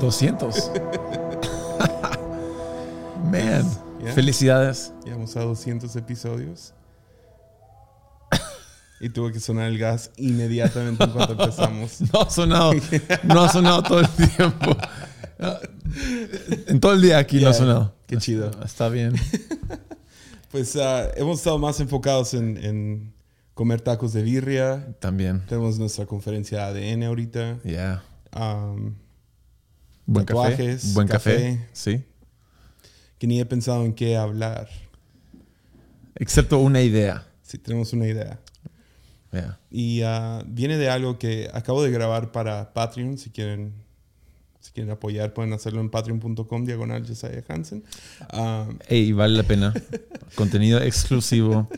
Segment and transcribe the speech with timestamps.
[0.00, 0.70] 200.
[3.30, 3.64] Man,
[4.00, 4.12] Yeah.
[4.12, 4.92] felicidades.
[5.04, 6.72] Llegamos a 200 episodios.
[9.00, 12.00] y tuve que sonar el gas inmediatamente en cuanto empezamos.
[12.12, 12.72] No ha sonado,
[13.24, 14.76] no ha sonado todo el tiempo.
[16.68, 17.94] En todo el día aquí no ha sonado.
[18.06, 18.50] qué chido.
[18.64, 19.14] Está bien.
[20.50, 23.12] Pues ah, hemos estado más enfocados en, en
[23.52, 24.96] comer tacos de birria.
[24.98, 25.44] También.
[25.46, 27.58] Tenemos nuestra conferencia ADN ahorita.
[27.64, 28.02] Yeah.
[28.34, 28.94] Um,
[30.10, 30.94] Buen Tatuajes, café.
[30.94, 31.32] Buen café.
[31.34, 31.68] café.
[31.74, 32.04] Sí.
[33.18, 34.68] que ni he pensado en qué hablar.
[36.14, 37.26] Excepto una idea.
[37.42, 38.38] Si tenemos una idea.
[39.32, 39.58] Yeah.
[39.70, 43.18] Y ah, viene de algo que acabo de grabar para Patreon.
[43.18, 43.74] Si quieren,
[44.60, 47.84] si quieren apoyar, pueden hacerlo en patreon.com diagonal Josiah Hansen.
[48.32, 49.74] Um, Ey, vale la pena.
[50.34, 51.68] Contenido exclusivo.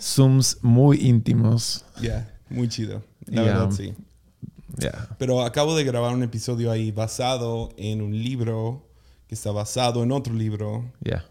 [0.00, 1.84] Zooms muy íntimos.
[2.00, 3.04] yeah, muy chido.
[3.26, 3.52] La Yeah.
[3.58, 3.94] verdad, sí.
[4.78, 5.08] Yeah.
[5.18, 8.88] Pero acabo de grabar un episodio ahí basado en un libro
[9.28, 10.92] que está basado en otro libro.
[11.02, 11.24] Yeah.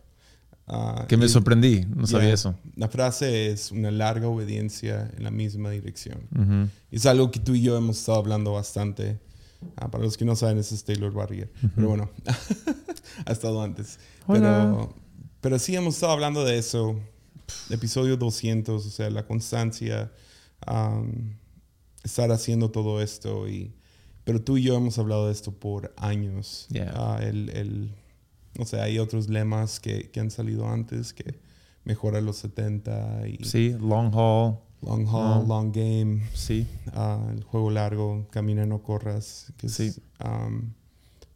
[0.67, 1.85] Ah, Que me y- sorprendí.
[1.95, 2.33] No sabía Yeah.
[2.33, 2.55] eso.
[2.75, 6.19] La frase es una larga obediencia en la misma dirección.
[6.33, 6.69] Ujú.
[6.91, 9.19] Y es algo que tú y yo hemos estado hablando bastante.
[9.77, 11.51] Ah, para los que no saben, ese es Taylor Barrier.
[11.75, 12.09] Pero bueno,
[13.25, 13.99] ha estado antes.
[14.27, 14.39] Hola.
[14.71, 14.95] Pero,
[15.41, 16.99] pero sí hemos estado hablando de eso.
[17.69, 20.11] Episodio 200, o sea, la constancia,
[20.65, 21.37] am,
[22.05, 23.49] estar haciendo todo esto.
[23.49, 23.73] Y,
[24.23, 26.67] pero tú y yo hemos hablado de esto por años.
[26.69, 26.93] Yeah.
[26.95, 27.91] Ah, el, el-
[28.57, 31.39] no sé, hay otros lemas que, que han salido antes que
[31.83, 34.55] mejora los 70 y Sí, long haul.
[34.81, 35.45] long haul, Ah.
[35.45, 36.23] long game.
[36.33, 36.65] Sí.
[36.93, 39.51] Ah, el juego largo, camina no corras.
[39.57, 39.93] que es, Sí.
[40.23, 40.71] um,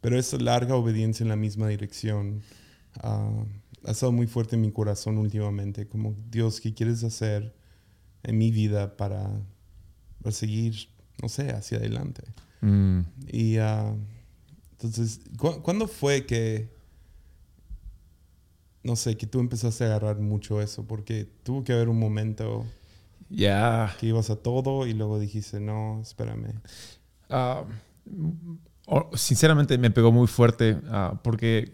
[0.00, 2.40] pero esa larga obediencia en la misma dirección
[3.02, 3.44] ah,
[3.86, 5.86] ha estado muy fuerte en mi corazón últimamente.
[5.86, 7.54] Como, Dios, ¿qué quieres hacer
[8.22, 9.30] en mi vida para,
[10.22, 10.88] para seguir,
[11.22, 12.22] no sé, hacia adelante?
[12.60, 13.00] Mm.
[13.28, 13.94] Y ah,
[14.72, 16.68] entonces, ¿cu- ¿cuándo fue que,
[18.82, 20.86] no sé, que tú empezaste a agarrar mucho eso?
[20.86, 22.66] Porque tuvo que haber un momento
[23.28, 23.94] Yeah.
[24.00, 26.60] que ibas a todo y luego dijiste, no, espérame.
[27.28, 27.64] Ah,
[29.14, 31.72] sinceramente me pegó muy fuerte ah, porque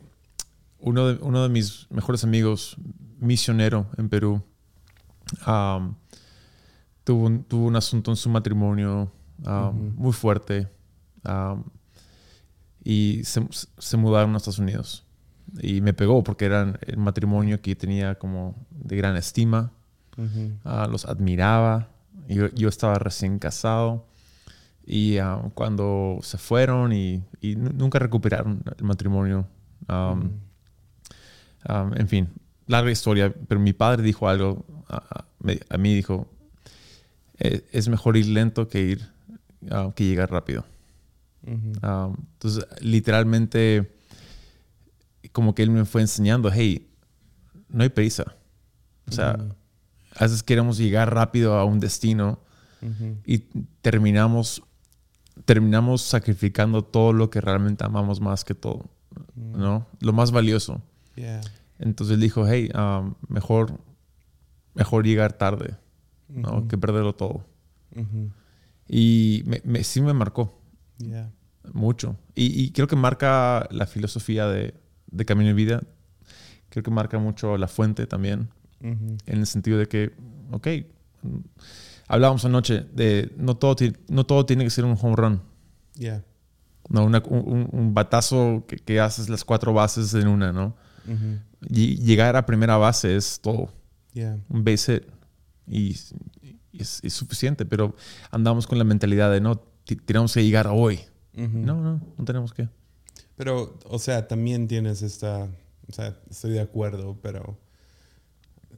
[0.78, 2.76] uno de, uno de mis mejores amigos,
[3.18, 4.42] misionero en Perú,
[5.42, 5.94] ah,
[7.06, 9.10] tuvo, un, tuvo un asunto en su matrimonio
[9.44, 10.68] ah, muy fuerte
[11.24, 11.56] ah,
[12.84, 13.46] y se,
[13.78, 15.04] se mudaron a Estados Unidos.
[15.62, 19.70] Y me pegó porque era el matrimonio que tenía como de gran estima.
[20.64, 21.88] Ah, los admiraba.
[22.28, 24.06] Yo, yo estaba recién casado
[24.84, 25.18] y
[25.54, 29.46] cuando se fueron y, y nu- nunca recuperaron el matrimonio.
[29.88, 30.30] Um,
[31.68, 32.28] um, en fin,
[32.66, 36.35] larga historia, pero mi padre dijo algo a, a- me- a mí, dijo, "Eh,
[37.38, 39.08] es mejor ir lento que ir,
[39.70, 40.64] ah, que llegar rápido.
[41.46, 43.94] Um, entonces, literalmente,
[45.32, 46.90] como que él me fue enseñando, hey,
[47.68, 48.34] no hay prisa.
[49.08, 49.38] O sea,
[50.14, 52.40] a veces queremos llegar rápido a un destino
[53.24, 53.38] y
[53.80, 54.62] terminamos,
[55.44, 58.86] terminamos sacrificando todo lo que realmente amamos más que todo,
[59.34, 59.86] ¿no?
[60.00, 60.80] Lo más valioso.
[61.14, 61.40] Yeah.
[61.78, 63.78] Entonces él dijo, hey, um, mejor,
[64.74, 65.76] mejor llegar tarde,
[66.28, 66.66] ¿no?
[66.68, 67.44] Que perderlo todo.
[68.88, 70.60] Y me- me- sí me marcó
[70.98, 71.30] Yeah.
[71.72, 72.16] mucho.
[72.34, 74.74] Y, y creo que marca la filosofía de,
[75.10, 75.82] de Camino de Vida.
[76.68, 78.48] Creo que marca mucho la fuente también,
[78.80, 80.12] en el sentido de que,
[80.52, 80.68] ok,
[82.08, 83.76] hablábamos anoche de no todo,
[84.08, 85.42] no todo tiene que ser un home run.
[85.94, 86.22] Yeah.
[86.88, 90.76] No, una- un, batazo que, que haces las cuatro bases en una, ¿no?
[91.68, 93.70] Y llegar a primera base es todo,
[94.12, 94.38] Yeah.
[94.48, 95.08] un base hit.
[95.68, 95.96] Y,
[96.72, 97.94] y es, es suficiente, pero
[98.30, 99.56] andamos con la mentalidad de no,
[100.04, 101.00] tenemos que llegar a hoy.
[101.34, 102.68] No, no, no tenemos que.
[103.36, 105.48] Pero, o sea, también tienes esta,
[105.88, 107.58] o sea, estoy de acuerdo, pero
[108.70, 108.76] eh,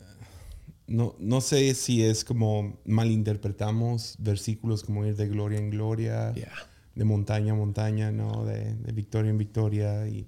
[0.88, 6.50] no, no sé si es como malinterpretamos versículos como ir de gloria en gloria, Yeah.
[6.96, 8.44] de montaña a montaña, ¿no?
[8.44, 10.08] De, de victoria en victoria.
[10.08, 10.26] Y,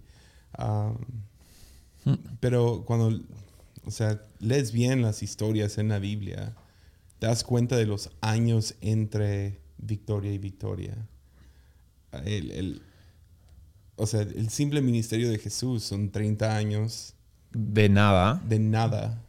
[0.58, 0.96] um,
[2.02, 2.14] Mm.
[2.40, 3.10] pero cuando,
[3.84, 6.54] o sea, lees bien las historias en la Biblia,
[7.18, 10.96] te das cuenta de los años entre victoria y victoria.
[12.24, 12.82] El, el-
[13.96, 17.14] o sea, el simple ministerio de Jesús son 30 años
[17.52, 18.42] De nada.
[18.48, 19.22] de nada.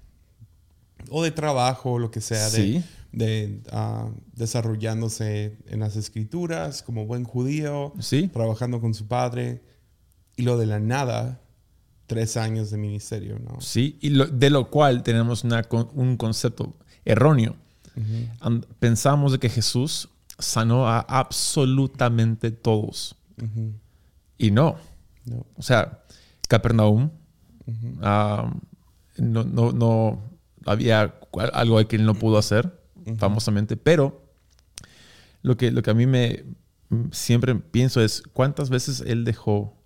[1.10, 2.84] O de trabajo, lo que sea, de, Sí.
[3.12, 8.30] de ah, desarrollándose en las escrituras como buen judío, Sí.
[8.30, 9.62] trabajando con su padre.
[10.38, 11.41] Y lo de la nada,
[12.12, 13.62] tres años de ministerio, ¿no?
[13.62, 13.98] Sí.
[14.02, 16.76] Y lo- de lo cual tenemos una un concepto
[17.06, 17.56] erróneo.
[18.80, 23.16] Pensamos de que Jesús sanó a absolutamente todos.
[24.38, 24.76] Y no.
[25.26, 25.46] No.
[25.56, 26.04] O sea,
[26.50, 27.12] Capernaum,
[28.02, 28.54] ah,
[29.18, 30.22] no, no, no
[30.66, 31.16] había
[31.54, 32.78] algo que él no pudo hacer,
[33.18, 34.26] famosamente, pero
[35.44, 36.44] lo que, lo que a mí me
[37.12, 39.81] siempre pienso es cuántas veces él dejó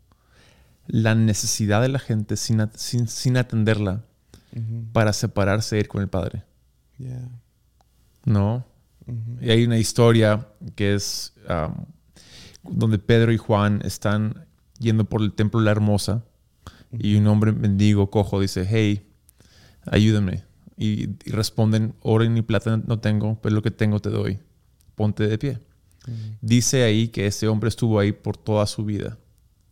[0.87, 4.03] la necesidad de la gente sin, at- sin, sin atenderla
[4.93, 6.43] para separarse e ir con el Padre.
[6.97, 7.29] Yeah.
[8.23, 8.65] ¿No?
[9.41, 11.85] Y hay una historia que es um,
[12.63, 14.45] donde Pedro y Juan están
[14.79, 16.23] yendo por el templo la Hermosa
[16.91, 19.11] y un hombre mendigo cojo dice, hey,
[19.85, 20.43] ayúdame.
[20.77, 24.39] Y, y responden, oro ni plata no tengo, pero lo que tengo te doy.
[24.95, 25.59] Ponte de pie.
[26.41, 29.17] Dice ahí que ese hombre estuvo ahí por toda su vida.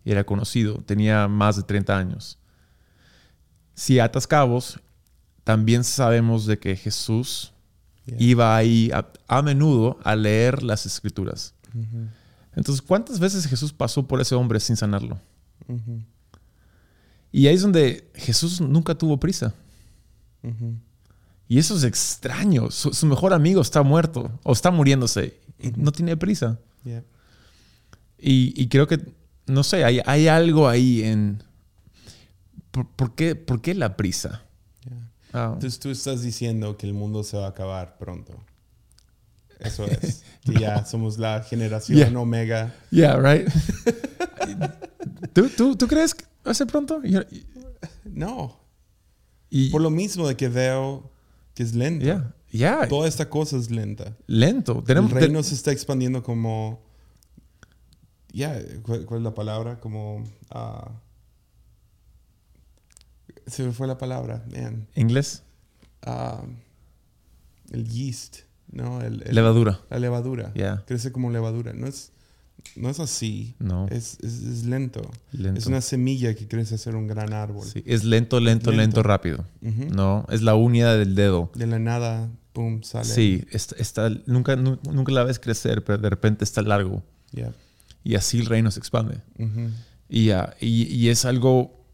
[0.05, 2.37] Y era conocido, tenía más de 30 años.
[3.73, 4.79] Si atas cabos,
[5.43, 7.53] también sabemos de que Jesús
[8.17, 11.53] iba ahí a, a menudo a leer las escrituras.
[12.55, 15.19] Entonces, ¿cuántas veces Jesús pasó por ese hombre sin sanarlo?
[17.31, 19.53] Y ahí es donde Jesús nunca tuvo prisa.
[21.47, 22.71] Y eso es extraño.
[22.71, 26.59] Su, su mejor amigo está muerto o está muriéndose y no tiene prisa.
[26.83, 27.03] Yeah.
[28.17, 28.99] Y, y creo que,
[29.47, 31.43] no sé, hay, hay algo ahí en...
[32.71, 34.43] ¿Por, por qué, por qué la prisa?
[34.85, 35.09] Yeah.
[35.33, 38.33] Ah, Entonces tú estás diciendo que el mundo se va a acabar pronto.
[39.59, 40.23] Eso es.
[40.43, 42.19] Que ya somos la generación Yeah.
[42.19, 42.73] omega.
[42.89, 43.47] yeah, right.
[45.33, 47.01] ¿Tú, tú, tú crees que hace pronto?
[48.05, 48.59] No.
[49.49, 51.11] Y, Por lo mismo de que veo
[51.53, 52.03] que es lento.
[52.03, 54.15] yeah, yeah, Toda esta cosa es lenta.
[54.25, 54.83] lento.
[54.85, 56.81] Tenemos, el reino se está expandiendo como...
[58.33, 59.79] Ya, ¿cuál, cuál es la palabra?
[59.79, 60.23] Como...
[60.49, 60.91] ah,
[63.47, 64.87] se me fue la palabra, man.
[64.95, 65.43] inglés,
[66.05, 66.43] Ah,
[67.71, 68.39] el yeast,
[68.71, 69.01] ¿no?
[69.01, 69.79] El, el- levadura.
[69.89, 70.53] la levadura.
[70.53, 70.83] Yeah.
[70.85, 71.71] Crece como levadura.
[71.73, 72.11] No es,
[72.75, 73.55] no es así.
[73.59, 75.01] No, Es, es, es lento.
[75.31, 75.57] lento.
[75.59, 77.65] Es una semilla que crece a ser un gran árbol.
[77.65, 78.81] Sí, es lento, lento, Lento.
[78.81, 79.45] lento, rápido.
[79.61, 81.51] No, es la uña del dedo.
[81.55, 83.05] De la nada, pum, sale.
[83.05, 87.01] Sí, está, está- nunca, nu- nunca la ves crecer, pero de repente está largo.
[87.31, 87.53] Yeah.
[88.03, 89.21] Y así el reino se expande.
[90.09, 91.85] Y, ah, y, y es algo...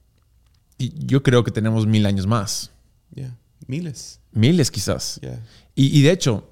[0.77, 2.71] y yo creo que tenemos mil años más.
[3.13, 3.35] Yeah.
[3.67, 4.19] Miles.
[4.31, 5.19] Miles quizás.
[5.21, 5.39] Yeah.
[5.75, 6.49] Y, y de hecho,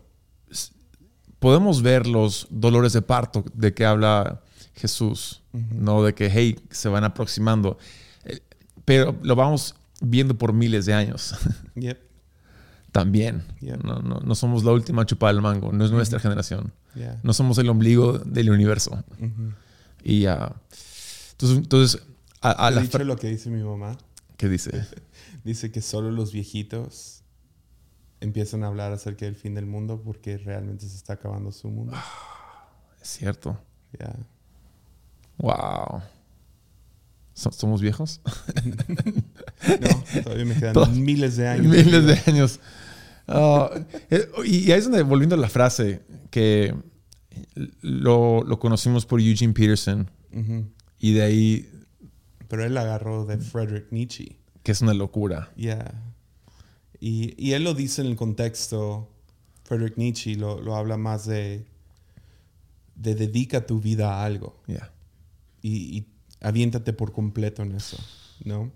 [1.39, 4.41] podemos ver los dolores de parto de que habla
[4.75, 5.41] Jesús.
[5.71, 6.03] ¿no?
[6.03, 7.77] De que, hey, se van aproximando.
[8.25, 8.39] Eh,
[8.85, 11.33] Pero lo vamos viendo por miles de años
[11.75, 11.99] Yep.
[12.91, 13.43] también.
[13.61, 13.83] Yep.
[13.83, 16.71] No, no, no somos la última chupada del mango, no es nuestra generación.
[16.95, 17.19] Yeah.
[17.23, 19.03] No somos el ombligo del universo.
[20.03, 20.55] Y ya.
[21.31, 22.01] entonces, entonces,
[22.41, 23.97] a, a ¿Te he la dicho lo que dice mi mamá?
[24.37, 24.71] ¿Qué dice?
[25.43, 27.21] Dice que solo los viejitos
[28.19, 31.93] empiezan a hablar acerca del fin del mundo porque realmente se está acabando su mundo.
[33.01, 33.57] Es cierto.
[33.97, 34.15] Yeah.
[35.37, 36.01] Wow.
[37.33, 38.21] So- ¿Somos viejos?
[39.81, 41.65] No, todavía me quedan Todos- miles de años.
[41.67, 42.59] Miles de años.
[43.27, 43.69] Ah,
[44.09, 46.73] eh, y ahí es donde, volviendo a la frase, que
[47.81, 50.09] lo, lo conocimos por Eugene Peterson
[50.99, 51.69] y de ahí
[52.47, 54.37] Pero él agarró de Friedrich Nietzsche.
[54.63, 55.51] que es una locura.
[55.55, 56.03] Yeah.
[56.99, 59.09] Y, y él lo dice en el contexto,
[59.63, 61.65] Friedrich Nietzsche lo, lo habla más de,
[62.95, 64.91] de dedica tu vida a algo Yeah.
[65.61, 66.07] y, y
[66.41, 67.97] aviéntate por completo en eso,
[68.43, 68.71] ¿no?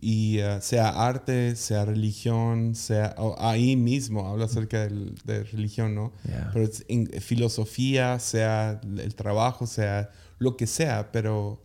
[0.00, 6.12] Y uh, sea arte, sea religión, sea ahí mismo habla acerca del- de religión, ¿no?
[6.24, 6.50] Yeah.
[6.52, 11.60] Pero es en filosofía, sea el trabajo, sea lo que sea, pero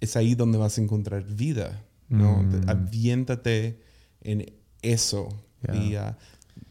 [0.00, 2.42] es ahí donde vas a encontrar vida, ¿no?
[2.42, 2.68] Mm.
[2.68, 3.80] Aviéntate
[4.22, 5.28] en eso.
[5.72, 6.16] Y ah,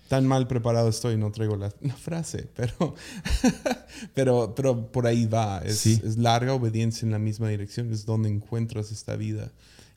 [0.10, 2.96] tan mal preparado estoy, no traigo la, la frase, pero,
[4.14, 5.60] pero, pero por ahí va.
[5.60, 6.02] Es, Sí.
[6.04, 9.52] es larga obediencia en la misma dirección, es donde encuentras esta vida.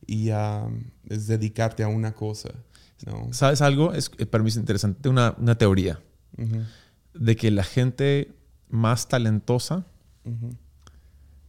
[0.06, 0.68] Y ah,
[1.08, 2.50] es dedicarte a una cosa,
[3.06, 3.32] ¿no?
[3.32, 3.92] ¿Sabes algo?
[3.92, 6.00] Es, eh, para mí es interesante una, una teoría
[7.14, 8.32] de que la gente
[8.68, 9.84] más talentosa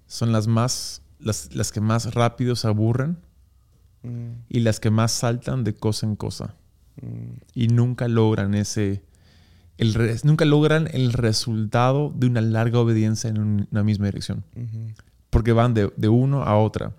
[0.07, 3.17] son las más las, las que más rápido se aburren
[4.03, 6.55] mm, y las que más saltan de cosa en cosa.
[7.01, 9.03] Mm, y nunca logran ese
[9.77, 14.43] el nunca logran el resultado de una larga obediencia en un- una misma dirección.
[15.29, 16.93] Porque van de, de uno a otra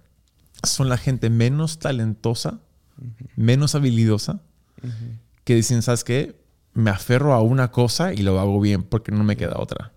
[0.71, 2.61] son la gente menos talentosa
[2.99, 4.41] ujú, menos habilidosa
[4.83, 5.19] ujú.
[5.45, 6.37] que dicen sabes qué
[6.73, 9.93] me aferro a una cosa y lo hago bien porque no me queda otra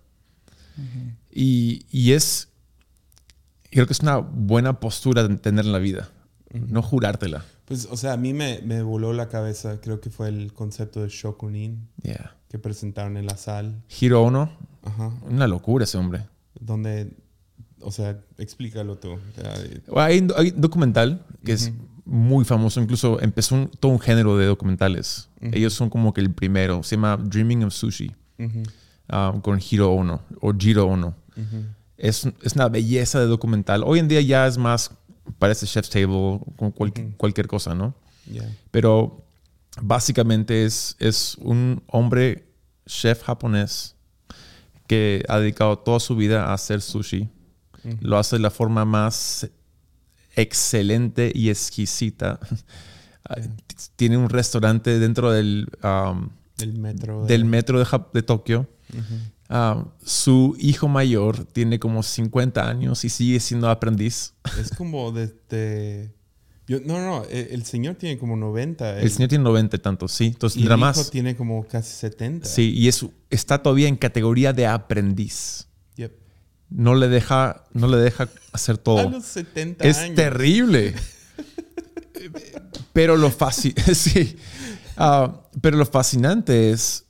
[1.32, 2.48] y, y es
[3.70, 6.08] creo que es una buena postura de tener en la vida
[6.52, 7.44] no jurártela.
[7.66, 11.02] Pues, o sea, a mí me, me voló la cabeza, creo que fue el concepto
[11.02, 12.34] de Shokunin yeah.
[12.48, 13.82] que presentaron en la sal.
[14.00, 14.50] Hiro Ono.
[15.28, 16.26] Una locura ese hombre.
[16.58, 17.12] Donde
[17.80, 19.18] o sea, explícalo tú.
[19.96, 21.72] Hay, hay un documental que es
[22.04, 25.28] muy famoso, incluso empezó un- todo un género de documentales.
[25.40, 28.12] Ellos son como que el primero, se llama Dreaming of Sushi,
[29.08, 31.14] ah, con Hiro Ono, o Jiro Ono.
[31.96, 33.82] Es, es una belleza de documental.
[33.84, 34.90] Hoy en día ya es más,
[35.38, 37.94] parece Chef's Table, con cualquier, cualquier cosa, ¿no?
[38.70, 39.24] Pero
[39.82, 42.44] básicamente es, es un hombre
[42.86, 43.94] chef japonés
[44.86, 47.28] que ha dedicado toda su vida a hacer sushi.
[48.00, 49.48] Lo hace de la forma más
[50.36, 52.38] excelente y exquisita.
[53.96, 57.22] Tiene un restaurante dentro del, um, Del metro.
[57.22, 58.68] de- del metro de, Tokio.
[59.50, 64.34] Um, su hijo mayor tiene como 50 años y sigue siendo aprendiz.
[64.60, 66.14] Es como desde...
[66.66, 69.00] Yo, no, no, el, el señor tiene como 90.
[69.00, 70.26] El señor tiene 90 y tantos, sí.
[70.26, 71.10] Entonces y el tendrá hijo más.
[71.10, 72.46] tiene como casi 70.
[72.46, 75.66] Sí, y es, está todavía en categoría de aprendiz.
[75.96, 76.12] Yep.
[76.70, 79.08] No le deja, no le deja hacer A todo.
[79.10, 80.16] los 70 Es años.
[80.16, 80.94] terrible.
[82.92, 83.30] pero lo
[83.94, 84.36] sí.
[84.96, 87.06] Ah, pero lo fascinante es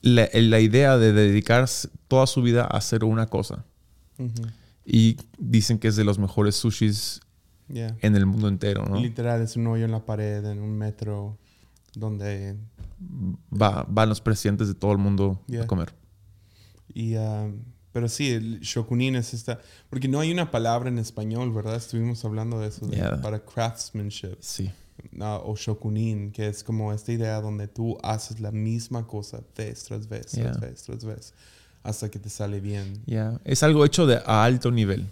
[0.00, 1.68] la, la idea de dedicar
[2.08, 3.64] toda su vida a hacer una cosa.
[4.84, 7.20] Y dicen que es de los mejores sushis
[7.66, 7.96] Yeah.
[8.02, 9.00] en el mundo entero, ¿no?
[9.00, 11.38] Literal, es un hoyo en la pared, en un metro,
[11.94, 12.58] donde...
[13.50, 15.62] Va, van los presidentes de todo el mundo Yeah.
[15.62, 15.94] a comer.
[16.92, 17.48] Y, ah,
[17.94, 19.60] pero sí, el shokunin es esta...
[19.88, 21.76] Porque no hay una palabra en español, ¿verdad?
[21.76, 23.20] Estuvimos hablando de eso, de- Yeah.
[23.22, 24.36] para craftsmanship.
[24.40, 24.70] Sí.
[25.20, 30.08] o shokunin, que es como esta idea donde tú haces la misma cosa vez tras
[30.08, 30.68] vez, tras Yeah.
[30.68, 31.34] vez, tras vez,
[31.84, 33.00] hasta que te sale bien.
[33.06, 33.40] Ya.
[33.44, 35.06] Es algo hecho de, a alto nivel.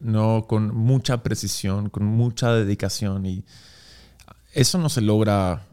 [0.00, 3.44] No con mucha precisión, con mucha dedicación y
[4.52, 5.66] eso no se logra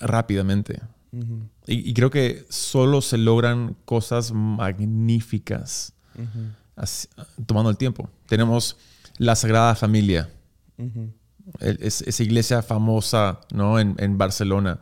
[0.00, 0.80] rápidamente.
[1.12, 1.40] Ujú.
[1.66, 5.92] Y, y creo que solo se logran cosas magníficas
[6.76, 7.08] así-
[7.46, 8.08] tomando el tiempo.
[8.26, 8.76] Tenemos
[9.18, 10.30] la Sagrada Familia,
[10.78, 11.12] Ujú.
[11.60, 13.78] el- es- esa iglesia famosa ¿no?
[13.80, 14.80] en, en Barcelona,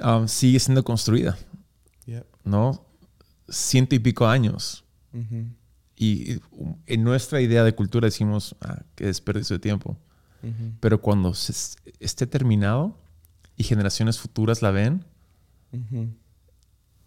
[0.00, 1.36] um, sigue siendo construida,
[2.06, 2.26] Yep.
[2.44, 2.84] ¿no?
[3.48, 4.84] Ciento y pico años.
[5.96, 6.38] Y
[6.86, 9.98] en nuestra idea de cultura decimos, ah, qué desperdicio de tiempo.
[10.42, 10.72] Ujú.
[10.80, 11.52] Pero cuando se
[12.00, 12.96] esté terminado
[13.56, 15.04] y generaciones futuras la ven,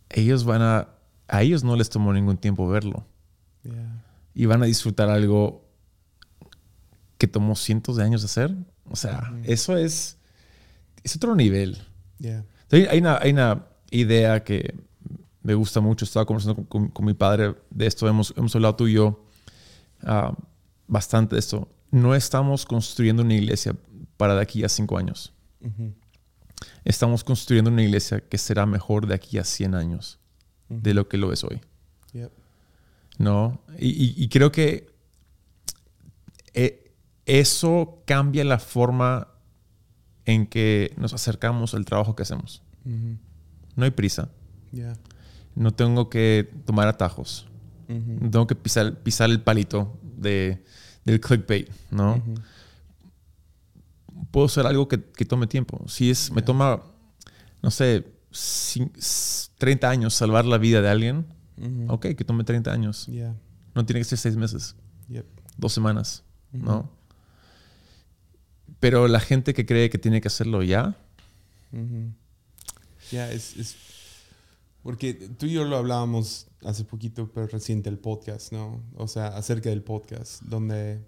[0.09, 0.89] Ellos van a...
[1.27, 3.05] A ellos no les tomó ningún tiempo verlo.
[3.63, 4.03] Yeah.
[4.35, 5.65] Y van a disfrutar algo
[7.17, 8.55] que tomó cientos de años hacer.
[8.89, 10.17] O sea, eso es...
[11.03, 11.77] Es otro nivel.
[12.19, 12.45] Yeah.
[12.71, 14.75] Hay, hay una, hay una idea que
[15.41, 16.05] me gusta mucho.
[16.05, 18.07] Estaba conversando con, con- con mi padre de esto.
[18.07, 19.25] Hemos, hemos hablado tú y yo
[20.03, 20.35] ah,
[20.87, 21.67] bastante de esto.
[21.91, 23.75] No estamos construyendo una iglesia
[24.17, 25.33] para de aquí a cinco años.
[25.61, 25.93] Ujú.
[26.83, 30.19] Estamos construyendo una iglesia que será mejor de aquí a 100 años
[30.69, 31.61] de lo que lo es hoy.
[32.13, 32.31] Yep.
[33.17, 33.61] ¿No?
[33.79, 34.87] Y, y- y creo que
[36.53, 36.91] eh,
[37.25, 39.27] eso cambia la forma
[40.25, 42.61] en que nos acercamos al trabajo que hacemos.
[43.75, 44.29] No hay prisa.
[44.71, 44.93] Yeah.
[45.55, 47.47] No tengo que tomar atajos.
[47.87, 50.63] No tengo que pisar, pisar el palito de,
[51.03, 52.21] del clickbait, ¿no?
[54.35, 55.81] Puedo hacer algo que, que tome tiempo.
[55.87, 56.83] Si es, me toma,
[57.61, 61.25] no sé, cin- s- 30 años salvar la vida de alguien,
[61.57, 61.85] Ujú.
[61.93, 63.05] ok, que tome 30 años.
[63.05, 63.33] Yeah.
[63.73, 64.75] No tiene que ser seis meses,
[65.07, 65.25] Yep.
[65.57, 66.91] dos semanas, ¿no?
[68.81, 70.97] Pero la gente que cree que tiene que hacerlo ya.
[73.11, 73.75] Ya, es, es-
[74.83, 78.83] Porque tú y yo lo hablábamos hace poquito, pero reciente, el podcast, ¿no?
[78.97, 81.01] O sea, acerca del podcast, donde...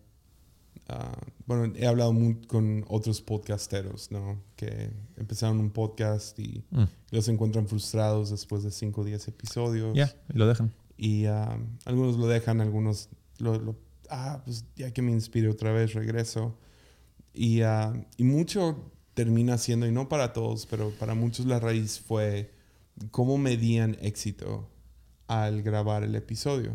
[0.88, 4.42] ah, bueno, he hablado mu- con otros podcasteros, ¿no?
[4.56, 9.96] Que empezaron un podcast y mm, los encuentran frustrados después de 5 o 10 episodios.
[9.96, 10.74] ya, y lo dejan.
[10.98, 13.76] Y ah, algunos lo dejan, algunos lo, lo-
[14.10, 16.58] ah, pues ya que me inspire otra vez, regreso.
[17.34, 22.00] Y, ah, y mucho termina siendo, y no para todos, pero para muchos la raíz
[22.00, 22.52] fue
[23.12, 24.70] cómo medían éxito
[25.28, 26.74] al grabar el episodio.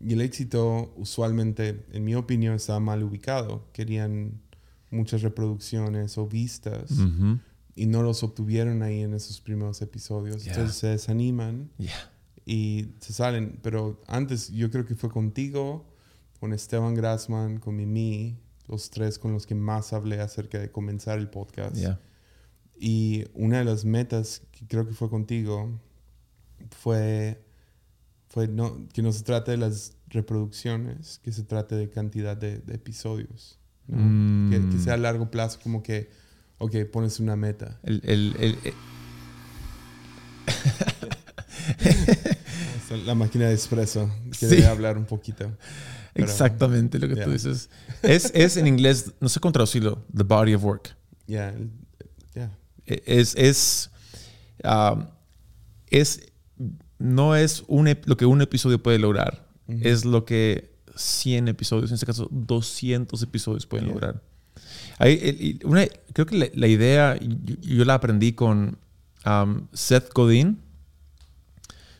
[0.00, 3.66] Y el éxito usualmente, en mi opinión, estaba mal ubicado.
[3.72, 4.40] Querían
[4.90, 7.38] muchas reproducciones o vistas Ujú.
[7.74, 10.44] y no los obtuvieron ahí en esos primeros episodios.
[10.44, 10.52] Ya.
[10.52, 12.10] Entonces se desaniman Ya.
[12.46, 13.58] y se salen.
[13.62, 15.84] Pero antes yo creo que fue contigo,
[16.40, 21.18] con Esteban Grassman, con Mimi, los tres con los que más hablé acerca de comenzar
[21.18, 21.76] el podcast.
[21.76, 22.00] Ya.
[22.78, 25.68] Y una de las metas que creo que fue contigo
[26.70, 27.42] fue,
[28.30, 32.58] fue no, que no se trate de las reproducciones, que se trate de cantidad de,
[32.58, 33.58] de episodios.
[33.86, 34.50] ¿no?
[34.50, 34.84] Que, que Mm.
[34.84, 36.10] sea a largo plazo, como que,
[36.58, 37.78] ok, pones una meta.
[37.82, 38.74] El, el- el- el-
[43.06, 44.10] La máquina de espresso.
[44.38, 44.62] Quiere Sí.
[44.64, 45.56] hablar un poquito.
[46.12, 47.32] Pero- Exactamente lo que tú Yeah.
[47.32, 47.70] dices.
[48.02, 50.96] Es, es en inglés, no sé cómo traducirlo, the body of work.
[51.28, 51.54] Ya,
[52.34, 52.50] ya.
[52.86, 53.90] E- Es, es,
[54.64, 55.06] um,
[55.88, 56.20] es,
[57.00, 61.94] no es un, lo que un episodio puede lograr, es lo que 100 episodios, en
[61.94, 63.94] este caso 200 episodios pueden Yeah.
[63.94, 64.22] lograr.
[64.98, 68.76] Hay, una- creo que la, la idea, yo, yo la aprendí con
[69.26, 70.58] um, Seth Godin.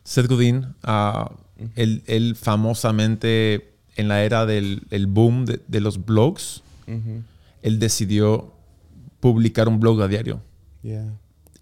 [0.04, 1.30] Seth Godin, ah,
[1.76, 6.62] él, él famosamente en la era del el boom de, de los blogs,
[7.62, 8.52] él decidió
[9.20, 10.40] publicar un blog a diario.
[10.82, 11.04] Ya.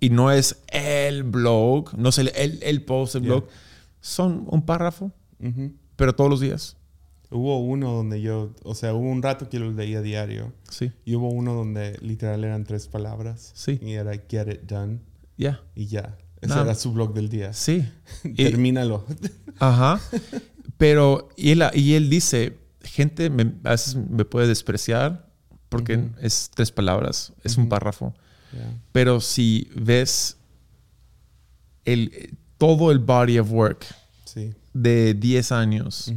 [0.00, 3.30] Y no es el blog, no es el, el, el post, el Yeah.
[3.32, 3.48] blog.
[4.00, 5.72] Son un párrafo, Ujú.
[5.96, 6.76] pero todos los días.
[7.30, 10.52] Hubo uno donde yo, o sea, hubo un rato que lo leía diario.
[10.70, 13.50] Sí, Y hubo uno donde literal eran tres palabras.
[13.54, 13.78] Sí.
[13.82, 15.00] Y era get it done.
[15.36, 15.60] ya.
[15.74, 16.16] Y ya.
[16.40, 16.62] Ese No.
[16.62, 17.52] era su blog del día.
[17.52, 17.84] Sí.
[18.36, 19.04] Termínalo.
[19.58, 20.00] Ajá.
[20.78, 25.28] Pero, y él, y él dice, gente me- a veces me puede despreciar
[25.68, 26.10] porque Ujú.
[26.22, 27.70] es tres palabras, es un Ujú.
[27.70, 28.14] párrafo.
[28.92, 30.36] Pero si ves
[31.84, 33.86] el, todo el body of work
[34.24, 34.52] Sí.
[34.74, 36.12] de 10 años,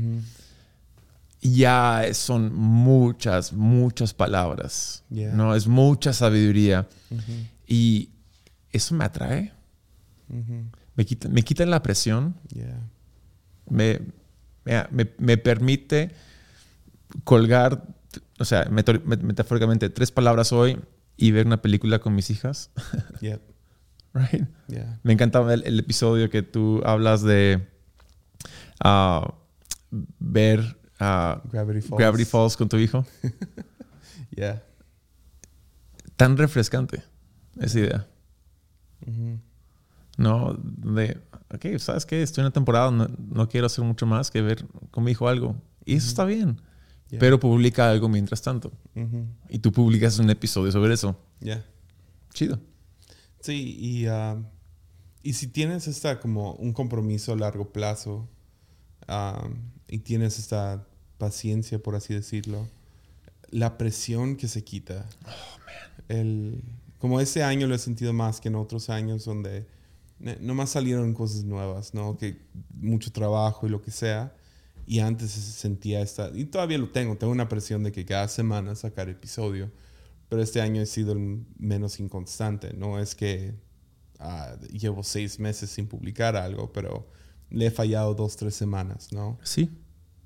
[1.41, 5.03] ya son muchas, muchas palabras.
[5.09, 5.33] Yeah.
[5.33, 5.55] ¿no?
[5.55, 6.87] Es mucha sabiduría.
[7.67, 8.09] Y
[8.71, 9.51] eso me atrae.
[10.95, 12.35] Me quita, me quita la presión.
[13.69, 14.01] Me,
[14.65, 16.11] me, me- permite
[17.23, 17.83] colgar,
[18.39, 20.77] o sea, metafóricamente, tres palabras hoy
[21.17, 22.71] y ver una película con mis hijas.
[23.21, 23.41] Yep.
[24.13, 24.47] right?
[24.67, 24.99] Ya.
[25.03, 27.67] Me encantaba el, el episodio que tú hablas de
[28.83, 29.33] ah,
[30.19, 31.99] ver ah, Gravity Falls.
[31.99, 33.05] Gravity Falls con tu hijo.
[34.33, 34.63] Ya.
[36.15, 37.03] Tan refrescante
[37.59, 38.07] esa idea.
[39.05, 39.39] Ujú.
[40.17, 41.19] No, de,
[41.53, 42.21] ok, ¿sabes qué?
[42.21, 45.27] Estoy en una temporada, no, no quiero hacer mucho más que ver con mi hijo
[45.27, 45.55] algo.
[45.83, 46.61] Y eso está bien.
[47.11, 47.19] Yeah.
[47.19, 48.71] Pero publica algo mientras tanto.
[48.95, 49.25] Ujú.
[49.49, 51.17] Y tú publicas un episodio sobre eso.
[51.41, 51.63] Ya.
[52.33, 52.57] Chido.
[53.41, 54.41] Sí, y, ah,
[55.21, 58.29] y si tienes esta como un compromiso a largo plazo
[59.07, 59.45] ah,
[59.89, 62.67] y tienes esta paciencia, por así decirlo,
[63.49, 65.05] la presión que se quita.
[66.07, 66.63] El,
[66.97, 69.67] como este año lo he sentido más que en otros años donde
[70.39, 72.17] nomás salieron cosas nuevas, ¿no?
[72.17, 72.39] Que
[72.73, 74.33] mucho trabajo y lo que sea.
[74.85, 78.27] Y antes se sentía esta, y todavía lo tengo, tengo una presión de que cada
[78.27, 79.71] semana sacar episodio.
[80.29, 82.73] Pero este año he sido el menos inconstante.
[82.73, 83.53] No es que
[84.19, 87.07] ah, llevo seis meses sin publicar algo, pero
[87.49, 89.37] le he fallado dos, tres semanas, ¿no?
[89.43, 89.69] Sí,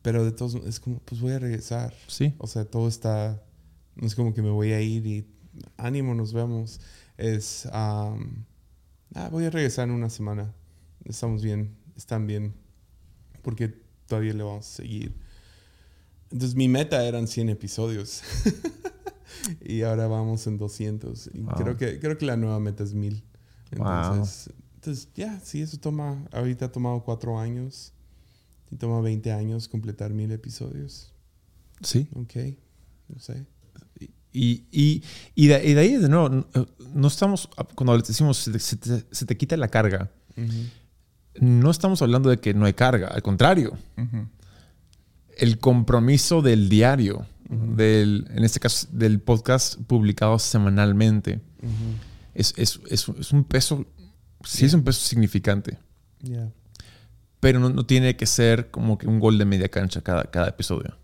[0.04, 1.94] Pero de todos es como, pues voy a regresar.
[2.08, 2.36] sí.
[2.38, 3.44] O sea, todo está.
[3.96, 5.28] No es como que me voy a ir y
[5.78, 6.80] ánimo, nos vemos.
[7.18, 7.68] Es.
[7.72, 8.46] am,
[9.15, 10.54] ah, voy a regresar en una semana.
[11.04, 12.54] Estamos bien, están bien.
[13.41, 15.15] Porque todavía le vamos a seguir.
[16.32, 18.22] Entonces, mi meta eran 100 episodios.
[19.62, 21.30] y ahora vamos en 200.
[21.34, 21.54] Y Wow.
[21.56, 23.24] creo, que, creo que la nueva meta es 1000.
[23.78, 23.88] Wow.
[23.88, 26.26] Entonces, entonces ya, sí, eso toma.
[26.32, 27.94] Ahorita ha tomado 4 años.
[28.72, 31.13] Y toma 20 años completar 1000 episodios.
[31.82, 32.08] Sí.
[32.15, 32.34] Ok,
[33.10, 33.46] no sé.
[34.34, 35.04] Y, y,
[35.36, 36.46] y, de, y de ahí, de nuevo, no,
[36.94, 40.12] no estamos, cuando decimos se te, se te- quita la carga,
[41.39, 43.78] no estamos hablando de que no hay carga, al contrario.
[45.38, 51.41] El compromiso del diario, del, en este caso del podcast publicado semanalmente,
[52.34, 53.86] es, es, es, es un peso,
[54.43, 55.78] sí es un peso significante,
[57.39, 60.50] pero no, no tiene que ser como que un gol de media cancha cada, cada
[60.50, 60.98] episodio.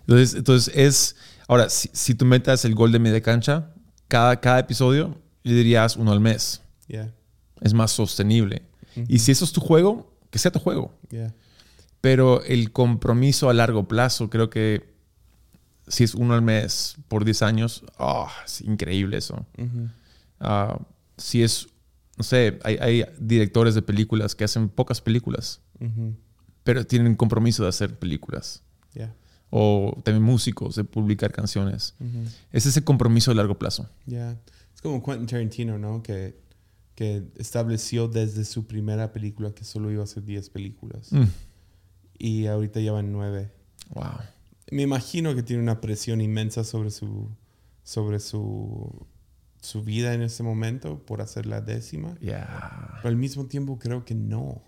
[0.00, 1.16] Entonces, entonces es.
[1.48, 3.72] Ahora, si, si tú metas el gol de media cancha,
[4.06, 6.62] cada, cada episodio, yo dirías uno al mes.
[7.60, 8.62] Es más sostenible.
[9.08, 10.98] Y si eso es tu juego, que sea tu juego.
[11.10, 11.34] ya,
[12.00, 14.94] Pero el compromiso a largo plazo, creo que
[15.86, 19.46] si es uno al mes por 10 años, ah, es increíble eso.
[20.40, 20.78] Ah,
[21.16, 21.68] si es,
[22.16, 25.60] no sé, hay, hay directores de películas que hacen pocas películas,
[26.64, 28.62] pero tienen compromiso de hacer películas.
[28.94, 29.14] ya,
[29.50, 31.94] O también músicos de publicar canciones.
[32.52, 33.88] Es ese compromiso a largo plazo.
[34.06, 34.36] ya.
[34.74, 36.04] Es como Quentin Tarantino, ¿no?
[36.04, 36.36] Que,
[36.98, 41.12] que estableció desde su primera película que solo iba a hacer 10 películas.
[41.12, 41.26] Mm.
[42.18, 43.52] Y ahorita ya van 9.
[43.94, 44.04] Wow.
[44.72, 47.28] Me imagino que tiene una presión inmensa sobre su,
[47.84, 49.06] sobre su,
[49.60, 52.16] su vida en este momento por hacer la décima.
[52.20, 52.94] Ya.
[52.96, 54.60] Pero al mismo tiempo creo que no.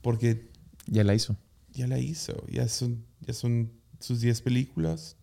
[0.00, 0.48] Porque
[0.86, 1.34] Ya la hizo.
[1.72, 2.46] ya la hizo.
[2.46, 5.16] Ya son, ya son sus 10 películas.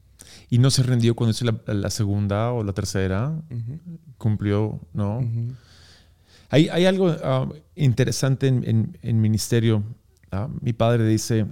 [0.49, 3.29] Y no se rindió cuando hizo la, la segunda o la tercera.
[3.49, 3.79] Ujú,
[4.17, 5.19] Cumplió, ¿no?
[5.19, 5.53] ujú.
[6.49, 9.83] Hay, hay algo ah, interesante en, en, en ministerio.
[10.31, 11.45] Ah, mi padre dice,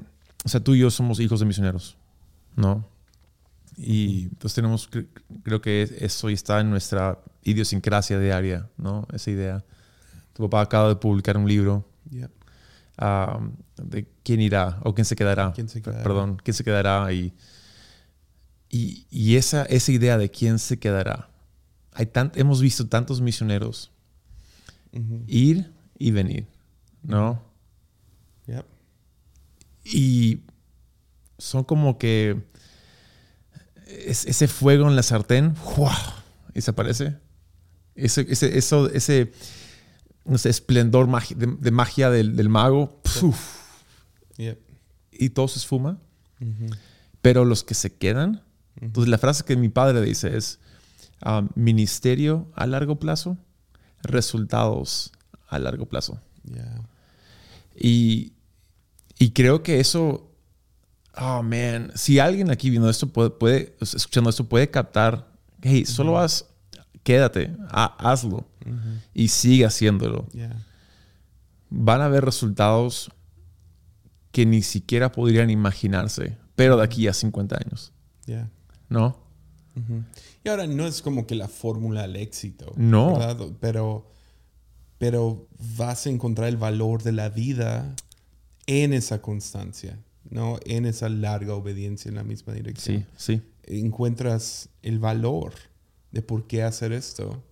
[0.45, 1.97] o sea, tú y yo somos hijos de misioneros,
[2.55, 2.85] ¿no?
[3.75, 5.07] Y entonces tenemos, cre-
[5.41, 9.07] creo que eso está en nuestra idiosincrasia diaria, ¿no?
[9.11, 9.63] Esa idea.
[10.33, 12.31] Tu papá acaba de publicar un libro Yep.
[12.99, 13.39] ah,
[13.81, 15.51] de quién irá o quién se quedará.
[15.53, 16.03] ¿Quién se quedará?
[16.03, 17.11] Perdón, quién se quedará.
[17.11, 17.33] Y,
[18.75, 21.29] y, y esa, esa idea de quién se quedará.
[21.91, 23.91] Hay tan, hemos visto tantos misioneros
[25.27, 26.47] ir y venir,
[27.03, 27.41] ¿no?
[28.47, 28.65] Yep.
[29.85, 30.39] Y
[31.37, 32.41] son como que
[33.87, 35.95] es- ese fuego en la sartén, ¡fua!
[36.55, 37.17] y se aparece.
[37.95, 39.31] Ese, ese, eso, ese
[40.25, 43.01] no sé, esplendor de, de magia del, del mago,
[45.11, 45.99] y todo se esfuma.
[47.21, 48.41] Pero los que se quedan,
[48.81, 50.59] entonces la frase que mi padre dice es,
[51.21, 53.37] ah, ministerio a largo plazo,
[54.01, 55.11] resultados
[55.47, 56.19] a largo plazo.
[56.45, 56.81] Yeah.
[57.75, 58.33] Y,
[59.17, 60.29] y creo que eso,
[61.17, 65.27] oh man, si alguien aquí viendo esto, puede, puede- escuchando esto, puede captar,
[65.61, 66.45] hey, solo haz,
[67.03, 68.99] quédate, ha- hazlo Ujú.
[69.13, 70.27] y sigue haciéndolo.
[70.33, 70.55] Yeah.
[71.69, 73.09] Van a haber resultados
[74.31, 77.91] que ni siquiera podrían imaginarse, pero de aquí a 50 años,
[78.25, 78.49] Yeah.
[78.89, 79.17] ¿No?
[80.43, 82.73] Y ahora no es como que la fórmula al éxito.
[82.75, 83.17] No.
[83.17, 83.47] ¿verdad?
[83.59, 84.05] Pero,
[84.99, 87.95] pero vas a encontrar el valor de la vida
[88.67, 90.59] en esa constancia, ¿no?
[90.65, 93.07] En esa larga obediencia en la misma dirección.
[93.17, 93.41] Sí, sí.
[93.65, 95.53] Encuentras el valor
[96.11, 97.43] de por qué hacer esto.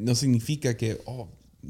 [0.00, 1.28] No significa que oh,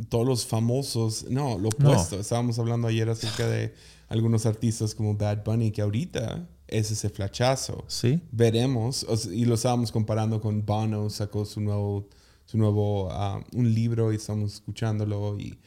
[0.08, 1.90] todos los famosos, no, lo No.
[1.90, 2.18] opuesto.
[2.18, 3.74] Estábamos hablando ayer acerca de
[4.08, 8.20] algunos artistas como Bad Bunny, que ahorita es ese flachazo Sí.
[8.32, 12.08] veremos, o sea, y lo estábamos comparando con Bono, sacó su nuevo,
[12.46, 15.58] su nuevo, ah, un libro y estamos escuchándolo y...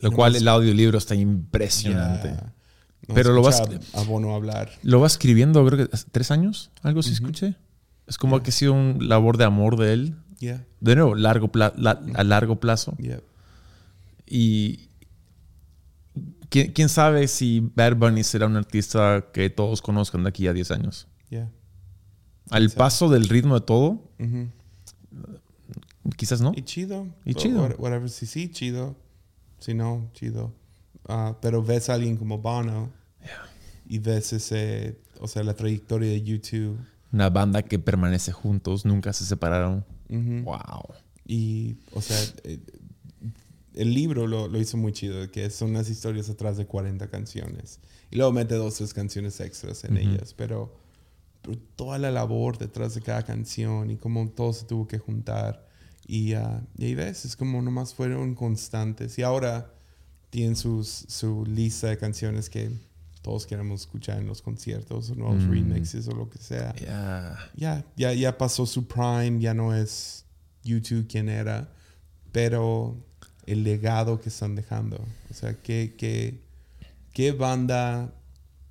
[0.00, 2.28] Lo y cual el audiolibro está impresionante.
[2.28, 2.34] ya,
[3.08, 3.62] nomás Pero lo vas-
[3.94, 4.70] a Bono hablar.
[4.82, 7.54] Lo va escribiendo, creo que hace tres años, algo así escuché.
[8.06, 10.14] Es como que ha sido un labor de amor de él.
[10.38, 12.94] Yeah, De nuevo, largo pla- la- a largo plazo.
[12.98, 13.20] yeah,
[14.26, 14.87] Y
[16.48, 20.52] ¿quién, quién sabe si Bad Bunny será un artista que todos conozcan de aquí a
[20.52, 21.06] 10 años.
[21.30, 21.50] yeah.
[22.50, 24.48] Al paso del ritmo de todo, Ujú.
[26.16, 26.52] quizás no.
[26.56, 27.06] Y chido.
[27.24, 27.62] Y chido.
[27.62, 28.96] what- Whatever, si sí, chido.
[29.58, 30.54] Si no, chido.
[31.08, 32.90] Ah, pero ves a alguien como Bono
[33.86, 36.78] y ves ese, o sea, la trayectoria de YouTube.
[37.12, 39.84] Una banda que permanece juntos, nunca se separaron.
[40.08, 40.42] Ujú.
[40.44, 40.94] Wow.
[41.26, 42.58] Y, o sea, eh,
[43.78, 47.80] el libro lo, lo hizo muy chido, que son unas historias atrás de 40 canciones.
[48.10, 50.74] Y luego mete dos, tres canciones extras en ellas, pero,
[51.42, 55.66] pero toda la labor detrás de cada canción y cómo todo se tuvo que juntar.
[56.06, 59.18] Y, ah, y ahí ves, es como nomás fueron constantes.
[59.18, 59.72] Y ahora
[60.30, 62.70] tienen sus, su lista de canciones que
[63.22, 65.50] todos queremos escuchar en los conciertos, o nuevos Mm.
[65.50, 67.50] remixes o lo que sea Yeah.
[67.56, 70.24] ya, ya, ya pasó su prime, ya no es
[70.64, 71.70] YouTube quien era,
[72.32, 72.96] pero
[73.52, 74.96] el legado que están dejando.
[75.30, 76.40] O sea, ¿qué, qué,
[77.12, 78.12] qué banda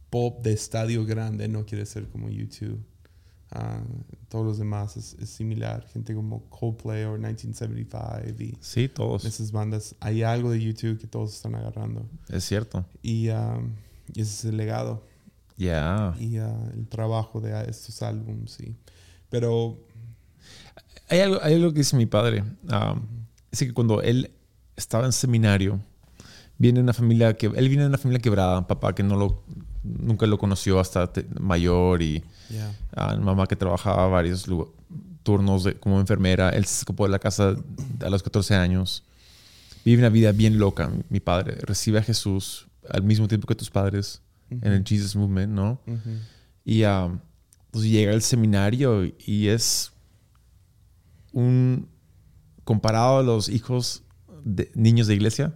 [0.10, 2.80] pop de estadio grande no quiere ser como YouTube?
[3.52, 3.82] Ah,
[4.28, 5.88] todos los demás es, es similar.
[5.94, 9.24] Gente como Coldplay o 1975 y Sí, todos.
[9.26, 9.96] esas bandas.
[10.02, 12.06] Hay algo de YouTube que todos están agarrando.
[12.30, 12.86] Es cierto.
[13.02, 13.60] Y, ah,
[14.12, 15.06] ese es el legado
[15.58, 16.14] Ya.
[16.20, 18.52] y ah, el trabajo de estos álbumes.
[18.52, 18.76] Sí.
[19.30, 19.80] Pero
[21.10, 22.42] Hay algo, hay algo que dice mi padre.
[22.64, 23.02] um,
[23.50, 24.32] es que cuando él
[24.78, 25.82] estaba en seminario,
[26.58, 29.44] viene una familia que él viene de una familia quebrada, papá que no lo
[29.84, 32.74] nunca lo conoció hasta te- mayor y ya.
[32.96, 34.46] ah, mamá que trabajaba varios
[35.24, 36.50] turnos de- como enfermera.
[36.50, 37.56] Él se escapó de la casa
[38.02, 39.04] a los 14 años.
[39.86, 41.56] Vive una vida bien loca, mi padre.
[41.62, 45.80] Recibe a Jesús al mismo tiempo que tus padres en el Jesus Movement, ¿no?
[45.88, 46.10] Ujú.
[46.66, 47.20] Y um,
[47.72, 49.92] pues llega al seminario y es
[51.32, 51.88] un
[52.64, 54.04] comparado a los hijos
[54.48, 55.54] de niños de iglesia,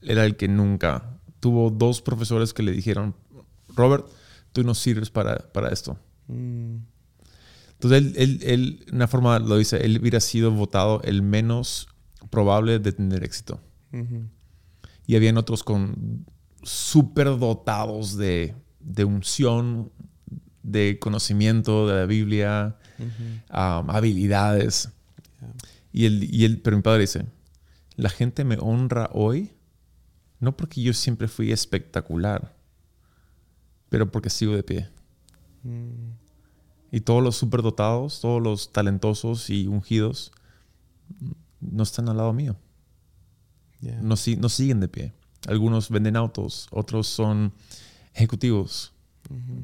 [0.00, 3.14] era el que nunca tuvo dos profesores que le dijeron,
[3.74, 4.06] Robert,
[4.52, 5.98] tú no sirves para, para esto.
[6.28, 6.76] Mm.
[7.72, 11.88] Entonces él, él, él, de una forma lo dice, él hubiera sido votado el menos
[12.30, 13.60] probable de tener éxito.
[15.06, 16.26] Y habían otros con
[16.62, 19.90] súper dotados de, de unción,
[20.62, 24.90] de conocimiento de la Biblia, um, habilidades.
[25.92, 27.24] Y él, y él, pero mi padre dice,
[27.96, 29.52] la gente me honra hoy,
[30.40, 32.54] no porque yo siempre fui espectacular,
[33.88, 34.88] pero porque sigo de pie.
[35.62, 36.12] Mm.
[36.92, 40.32] Y todos los superdotados, todos los talentosos y ungidos
[41.60, 42.56] no están al lado mío.
[43.80, 44.00] Yeah.
[44.00, 45.12] no, si- no siguen de pie.
[45.48, 47.52] Algunos venden autos, otros son
[48.14, 48.92] ejecutivos,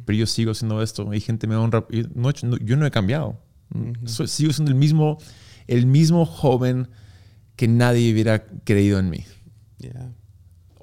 [0.04, 1.10] pero yo sigo haciendo esto.
[1.10, 1.86] Hay gente me honra.
[1.90, 3.38] y no he hecho- no- yo no he cambiado.
[4.04, 5.16] Sigo siendo el mismo,
[5.66, 6.88] el mismo joven
[7.62, 9.24] que nadie hubiera creído en mí.
[9.78, 10.12] Yeah.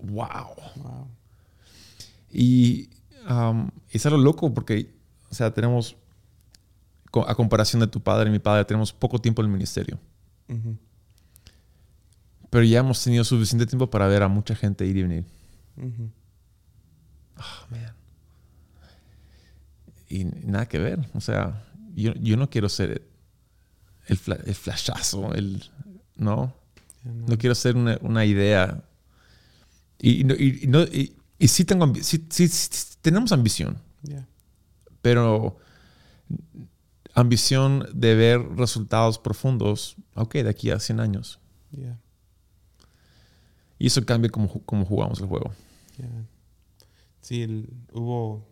[0.02, 0.56] ¡Wow!
[0.78, 1.10] Wow.
[2.32, 2.89] Y
[3.30, 4.96] um, es algo loco porque,
[5.30, 5.98] o sea, tenemos,
[7.28, 10.00] a comparación de tu padre y mi padre, tenemos poco tiempo en el ministerio.
[12.50, 15.26] Pero ya hemos tenido suficiente tiempo para ver a mucha gente ir y venir.
[17.36, 17.94] Oh, man.
[20.08, 21.10] Y nada que ver.
[21.13, 21.62] O sea,
[21.94, 23.06] yo, yo no quiero ser
[24.08, 25.62] el, el flashazo, el,
[26.15, 26.58] ¿no?
[27.03, 27.27] No.
[27.27, 28.83] No quiero ser una, una idea.
[29.99, 34.27] Y, y no- y- no- y- y sí, tengo, sí- sí- sí tenemos ambición, Yeah.
[35.01, 35.57] pero
[37.13, 41.39] ambición de ver resultados profundos, ok, de aquí a 100 años.
[41.71, 41.99] Yeah.
[43.77, 45.51] Y eso cambia como, como jugamos el juego.
[45.97, 46.25] Yeah.
[47.21, 48.45] Sí, el- hubo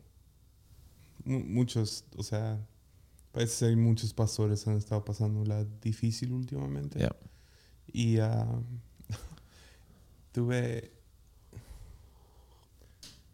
[1.23, 2.59] mu- muchos, o sea,
[3.31, 6.99] parece ser que muchos pastores han estado pasando la difícil últimamente.
[7.93, 8.47] Y ah,
[10.31, 10.91] tuve,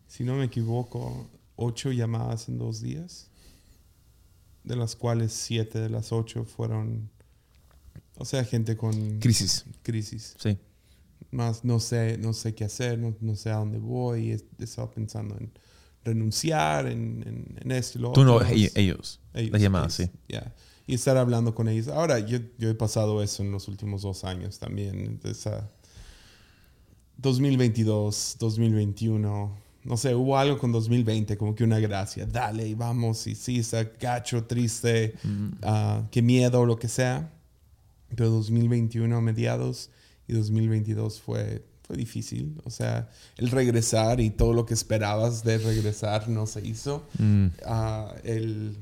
[0.08, 3.30] si no me equivoco, ocho llamadas en dos días,
[4.64, 7.10] de las cuales siete de las ocho fueron,
[8.18, 10.36] o sea, gente con Crisis, crisis.
[10.40, 10.58] sí.
[11.32, 14.34] Más no sé, no sé qué hacer, no, no sé a dónde voy.
[14.34, 15.52] He, he estado pensando en
[16.04, 18.48] renunciar, en, en, en esto y lo Tú no, otro.
[18.50, 20.36] ellos, ellos, Ellos, las llamadas, ellos, sí.
[20.86, 21.88] Y estar hablando con ellos.
[21.88, 25.20] Ahora, yo, yo he pasado eso en los últimos dos años también.
[25.46, 25.70] Ah,
[27.18, 29.64] 2022, 2021.
[29.86, 32.26] No sé, hubo algo con 2020, como que una gracia.
[32.26, 33.28] Dale, y vamos.
[33.28, 35.16] Y sí, está gacho, triste,
[35.62, 37.32] ah, qué miedo, lo que sea.
[38.16, 39.90] Pero 2021 a mediados
[40.28, 42.62] y 2022 fue, fue difícil.
[42.64, 47.48] O sea, el regresar y todo lo que esperabas de regresar no se hizo Mm,
[47.66, 48.78] ah, el,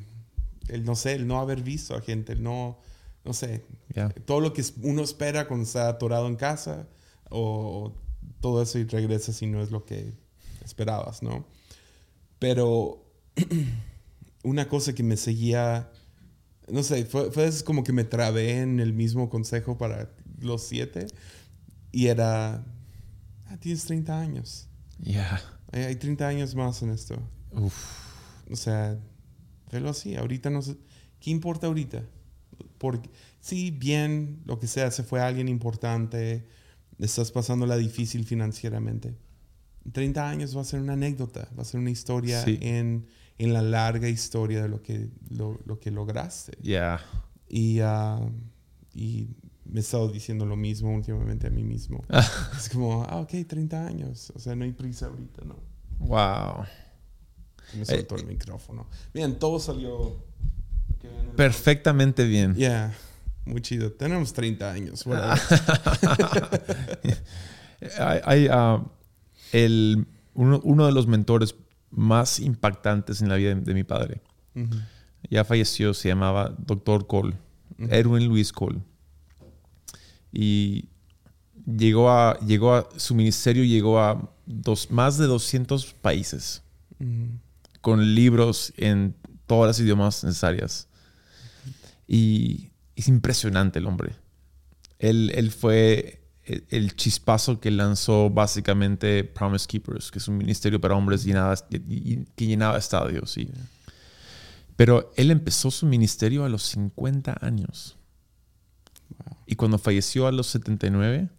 [0.71, 2.79] el, no sé, el no haber visto a gente, el no,
[3.23, 4.09] no sé, yeah.
[4.25, 6.87] todo lo que uno espera cuando está atorado en casa
[7.29, 8.01] o, o
[8.39, 10.13] todo eso y regresas y no es lo que
[10.63, 11.45] esperabas, ¿no?
[12.39, 13.05] Pero
[14.43, 15.91] una cosa que me seguía,
[16.67, 21.07] no sé, fue, fue como que me trabé en el mismo consejo para los siete
[21.91, 22.65] y era,
[23.47, 24.67] ah, tienes 30 años,
[25.03, 25.41] Yeah.
[25.71, 27.15] hay, hay 30 años más en esto.
[27.51, 27.73] Uf.
[28.51, 28.99] O sea,
[29.71, 30.15] velo así.
[30.15, 30.77] Ahorita no sé.
[31.19, 32.03] ¿Qué importa ahorita?
[32.77, 36.47] Porque, sí, bien, lo que sea, se fue alguien importante,
[36.99, 39.15] estás pasándola difícil financieramente.
[39.85, 42.57] En 30 años va a ser una anécdota, va a ser una historia Sí.
[42.61, 43.05] en,
[43.37, 46.57] en la larga historia de lo que, lo, lo que lograste.
[46.61, 46.99] Yeah.
[47.49, 48.19] Y, ah,
[48.93, 49.27] y
[49.65, 52.03] me he estado diciendo lo mismo últimamente a mí mismo.
[52.57, 54.31] es como, ah, ok, 30 años.
[54.35, 55.55] O sea, no hay prisa ahorita, ¿no?
[55.99, 56.65] Wow.
[57.77, 58.87] Me soltó el micrófono.
[59.13, 60.15] Bien, todo salió.
[61.35, 62.55] Perfectamente bien.
[62.55, 62.93] Yeah,
[63.45, 63.91] muy chido.
[63.91, 65.05] Tenemos 30 años.
[67.97, 68.83] Hay, ah,
[69.51, 71.55] el, uno, uno de los mentores
[71.89, 74.21] más impactantes en la vida de, de mi padre.
[75.29, 77.07] Ya falleció, se llamaba Dr.
[77.07, 77.35] Cole,
[77.77, 78.79] Edwin Luis Cole.
[80.31, 80.89] Y
[81.65, 86.63] llegó a, llegó a, su ministerio llegó a dos, más de 200 países
[86.99, 87.39] ujú,
[87.81, 89.15] con libros en
[89.47, 90.87] todas las idiomas necesarias.
[92.07, 94.15] Y es impresionante el hombre.
[94.99, 100.79] Él, él fue el, el chispazo que lanzó básicamente Promise Keepers, que es un ministerio
[100.79, 103.37] para hombres y- que llenaba estadios.
[103.37, 103.51] y-
[104.75, 107.97] Pero él empezó su ministerio a los 50 años.
[109.17, 109.37] Wow.
[109.47, 111.29] Y cuando falleció a los 79,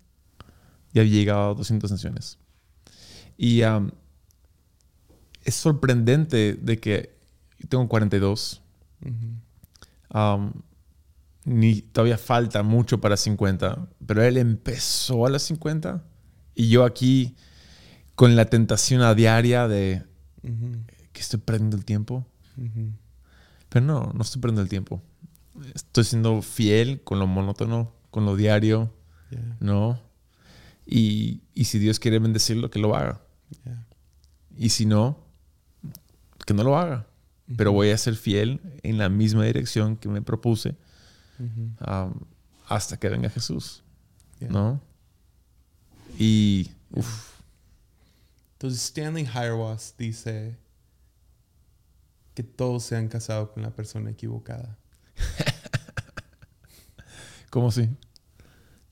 [0.92, 2.38] ya había llegado a 200 naciones.
[3.36, 3.90] Y um,
[5.44, 7.16] es sorprendente de que
[7.68, 8.62] tengo 42.
[9.04, 10.18] ujú.
[10.18, 10.52] um,
[11.44, 16.04] ni todavía falta mucho para 50, pero él empezó a los 50
[16.54, 17.34] y yo aquí
[18.14, 20.04] con la tentación a diaria de
[21.12, 22.24] que estoy perdiendo el tiempo.
[23.68, 25.02] Pero no, no estoy perdiendo el tiempo.
[25.74, 28.92] Estoy siendo fiel con lo monótono, con lo diario,
[29.30, 29.98] Yeah, ¿no?
[30.84, 33.22] Y, y si Dios quiere bendecirlo, que lo haga.
[33.64, 33.86] yeah.
[34.58, 35.24] Y si no,
[36.46, 37.06] que no lo haga.
[37.56, 40.76] Pero voy a ser fiel en la misma dirección que me propuse
[41.38, 42.14] um,
[42.66, 43.82] hasta que venga Jesús,
[44.38, 44.48] yeah.
[44.48, 44.80] ¿no?
[46.18, 47.40] Y, uf,
[48.54, 50.56] Entonces Stanley Hierwas dice
[52.34, 54.78] que todos se han casado con la persona equivocada.
[57.52, 57.86] ¿cómo así?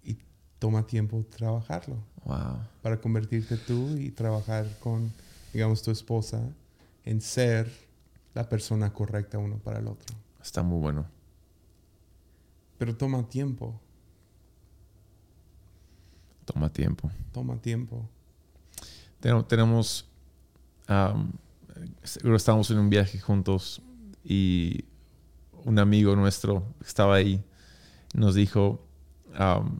[0.04, 0.18] Y
[0.58, 1.96] toma tiempo trabajarlo.
[2.26, 2.58] Wow.
[2.82, 5.10] Para convertirte tú y trabajar con,
[5.54, 6.42] digamos, tu esposa
[7.04, 7.70] en ser
[8.34, 10.14] la persona correcta uno para el otro.
[10.42, 11.06] Está muy bueno.
[12.78, 13.80] Pero toma tiempo.
[16.44, 17.10] Toma tiempo.
[17.32, 18.08] Toma tiempo.
[19.20, 20.08] Tenemos, tenemos
[20.88, 21.32] um,
[22.02, 23.82] seguro estábamos en un viaje juntos
[24.24, 24.84] y
[25.64, 27.44] un amigo nuestro que estaba ahí
[28.14, 28.84] nos dijo
[29.38, 29.78] um,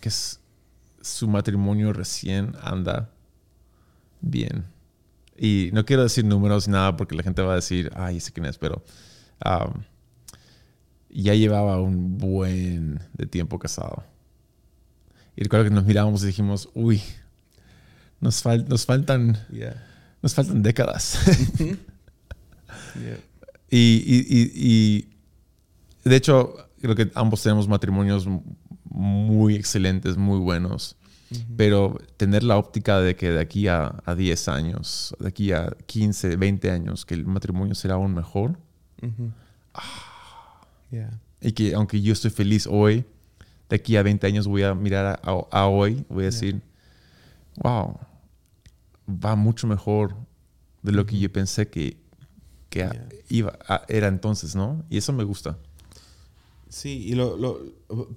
[0.00, 3.10] que su matrimonio recién anda
[4.20, 4.64] bien.
[5.42, 8.30] Y no quiero decir números ni nada porque la gente va a decir, ay, ese
[8.30, 8.84] quién es, pero
[9.44, 9.82] um,
[11.08, 14.04] ya llevaba un buen de tiempo casado.
[15.36, 17.00] Y recuerdo que nos miramos y dijimos, uy,
[18.20, 19.82] nos, fal- nos faltan Yeah.
[20.20, 21.18] nos faltan décadas.
[21.58, 23.16] Yeah.
[23.70, 25.08] y, y- y- y,
[26.08, 28.26] de hecho, creo que ambos tenemos matrimonios
[28.84, 30.96] muy excelentes, muy buenos.
[31.56, 35.70] Pero tener la óptica de que de aquí a, a 10 años, de aquí a
[35.86, 38.58] 15, 20 años, que el matrimonio será aún mejor.
[39.02, 39.30] Ujú.
[39.74, 40.60] Ah.
[40.90, 41.20] Yeah.
[41.40, 43.04] Y que aunque yo estoy feliz hoy,
[43.68, 46.60] de aquí a 20 años voy a mirar a, a- a hoy, voy a decir,
[47.62, 47.96] wow,
[49.08, 50.16] va mucho mejor
[50.82, 51.96] de lo que yo pensé que,
[52.70, 53.08] que Yeah.
[53.28, 54.84] iba, a- era entonces, ¿no?
[54.90, 55.56] Y eso me gusta.
[56.68, 57.60] Sí, y lo, lo-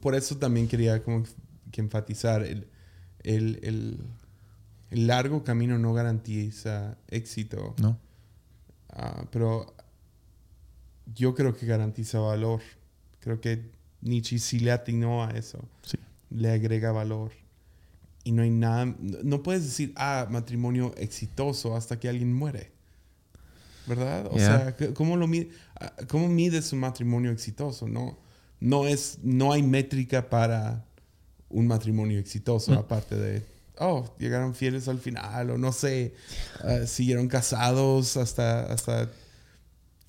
[0.01, 1.23] por eso también quería como
[1.71, 2.67] que enfatizar el,
[3.23, 3.97] el, el-
[4.91, 7.97] el largo camino no garantiza éxito, ¿No?
[8.91, 9.73] ah, pero
[11.15, 12.61] yo creo que garantiza valor.
[13.19, 15.59] Creo que Nietzsche sí le atinó a eso.
[15.81, 15.97] Sí.
[16.29, 17.31] Le agrega valor.
[18.23, 18.85] Y no hay nada,
[19.23, 22.71] no puedes decir, ah, matrimonio exitoso hasta que alguien muere.
[23.87, 24.27] ¿Verdad?
[24.31, 24.73] O Yeah.
[24.77, 27.87] sea, ¿cómo, lo mide, ah, ¿cómo mides un matrimonio exitoso?
[27.87, 28.17] No,
[28.61, 30.85] no, es, no hay métrica para
[31.53, 32.77] un matrimonio exitoso, Mm.
[32.77, 33.43] aparte de,
[33.79, 36.13] oh, llegaron fieles al final, o no sé,
[36.63, 39.09] ah, siguieron casados hasta, hasta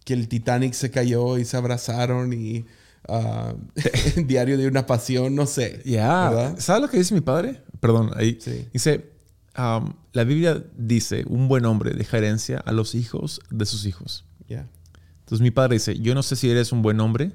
[0.04, 2.64] que el Titanic se cayó y se abrazaron y
[3.08, 3.54] ah,
[4.26, 5.80] diario de una pasión, no sé.
[5.84, 6.28] Ya.
[6.30, 6.54] ¿Verdad?
[6.58, 7.62] ¿Sabes lo que dice mi padre?
[7.80, 8.38] Perdón, ahí.
[8.40, 8.68] Sí.
[8.72, 9.10] Dice,
[9.58, 14.24] um, la Biblia dice, un buen hombre deja herencia a los hijos de sus hijos.
[14.48, 14.68] Ya.
[15.20, 17.32] Entonces mi padre dice, yo no sé si eres un buen hombre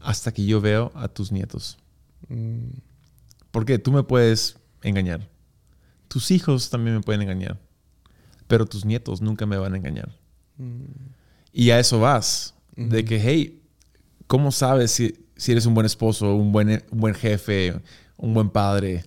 [0.00, 1.78] hasta que yo veo a tus nietos.
[2.28, 2.68] Mm,
[3.50, 5.28] Porque tú me puedes engañar.
[6.08, 7.58] Tus hijos también me pueden engañar.
[8.46, 10.10] Pero tus nietos nunca me van a engañar.
[10.56, 10.84] mm,
[11.52, 12.54] Y a eso vas.
[12.76, 13.62] De que, hey,
[14.26, 17.80] ¿cómo sabes si, si eres un buen esposo, un buen, un buen jefe,
[18.18, 19.02] un buen padre,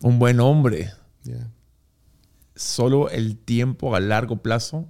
[0.00, 0.90] un buen hombre?
[2.56, 4.88] Solo el tiempo a largo plazo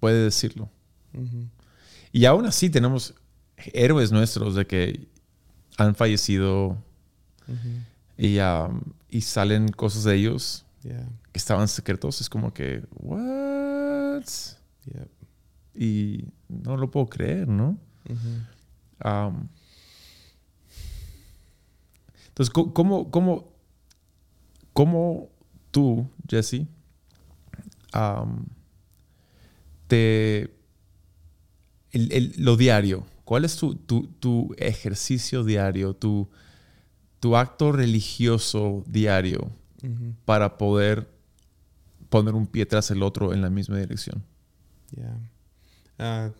[0.00, 0.68] puede decirlo.
[2.12, 3.14] Y aún así tenemos
[3.72, 5.08] héroes nuestros de que
[5.80, 6.76] han fallecido
[8.18, 12.20] y, um, y salen cosas de ellos que estaban secretos.
[12.20, 14.24] Es como que, ¿what?
[15.74, 17.78] Y no lo puedo creer, ¿no?
[18.08, 19.08] Ujú.
[19.08, 19.48] Um,
[22.28, 23.52] entonces, ¿cómo, cómo,
[24.72, 25.28] cómo
[25.70, 26.66] tú, Jesse,
[27.94, 28.44] um,
[29.86, 30.42] te...
[31.92, 36.28] el- el- lo diario, ¿cuál es tu, tu- tu ejercicio diario, tu,
[37.20, 39.52] tu acto religioso diario
[40.24, 41.08] para poder
[42.08, 44.24] poner un pie tras el otro en la misma dirección?
[44.90, 45.16] Ya.
[46.00, 46.30] Ah,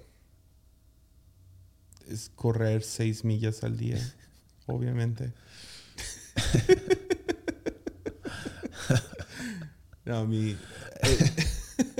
[2.09, 4.01] es correr seis millas al día,
[4.67, 5.33] obviamente.
[10.05, 10.57] no, mi.
[11.03, 11.31] eh,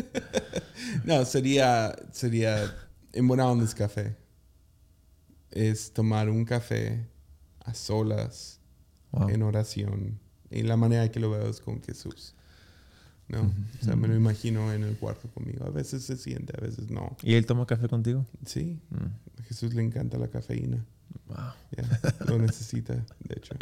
[1.05, 1.95] no, sería.
[2.11, 2.75] Sería.
[3.13, 4.17] En buena onda es café.
[5.51, 7.07] Es tomar un café
[7.65, 8.59] a solas,
[9.13, 9.29] Wow.
[9.31, 10.21] en oración.
[10.51, 12.35] Y la manera que lo veo es con Jesús.
[13.29, 13.43] ¿no?
[13.81, 15.65] O sea, me lo imagino en el cuarto conmigo.
[15.65, 17.17] A veces se siente, a veces no.
[17.23, 18.27] ¿Y él toma café contigo?
[18.45, 19.41] Sí, Mm.
[19.41, 20.85] a Jesús le encanta la cafeína.
[21.29, 22.27] Wow.
[22.27, 23.55] Lo necesita, de hecho.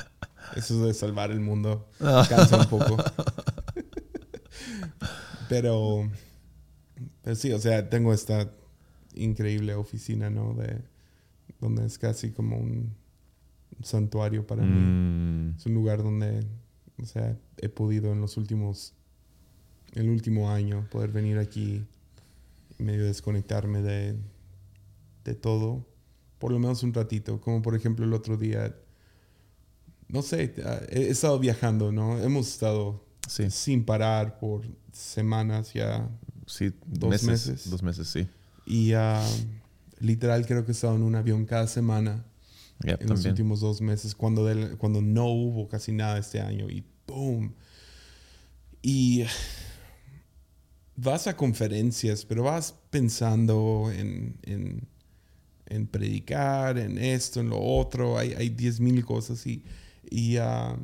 [0.56, 2.96] Eso de salvar el mundo cansa un poco.
[5.48, 6.10] Pero,
[7.22, 8.50] pero sí, o sea, tengo esta
[9.14, 10.54] increíble oficina, ¿no?
[10.54, 10.78] De,
[11.60, 12.94] donde es casi como un
[13.82, 14.80] santuario para mí.
[14.80, 15.56] Mm.
[15.56, 16.46] Es un lugar donde,
[17.00, 18.94] o sea, he podido en los últimos,
[19.94, 21.84] el último año, poder venir aquí
[22.78, 24.16] y medio desconectarme de,
[25.24, 25.86] de todo,
[26.38, 27.40] por lo menos un ratito.
[27.40, 28.76] Como por ejemplo el otro día,
[30.08, 32.18] no sé, ah, he, estado viajando, ¿no?
[32.18, 36.08] Hemos estado Sí, sin parar por semanas ya.
[36.46, 37.70] sí, Dos meses, meses.
[37.70, 38.26] Dos meses, sí.
[38.64, 39.22] Y ah,
[40.00, 42.24] literal creo que he estado en un avión cada semana
[42.84, 46.68] Yep, en los últimos dos meses, cuando, del- cuando no hubo casi nada este año
[46.70, 47.52] y ¡boom!
[48.82, 49.24] Y
[50.96, 54.86] vas a conferencias, pero vas pensando en, en,
[55.66, 59.64] en predicar, en esto, en lo otro, hay, hay 10 mil cosas y,
[60.10, 60.78] y, um,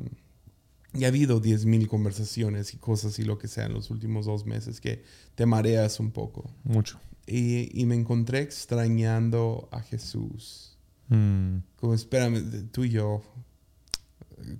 [0.93, 4.25] y ha habido 10 mil conversaciones y cosas y lo que sea en los últimos
[4.25, 5.03] dos meses que
[5.35, 6.49] te mareas un poco.
[6.63, 6.99] Mucho.
[7.27, 10.77] Y, y me encontré extrañando a Jesús.
[11.09, 13.21] Mm, Como, espérame, tú y yo.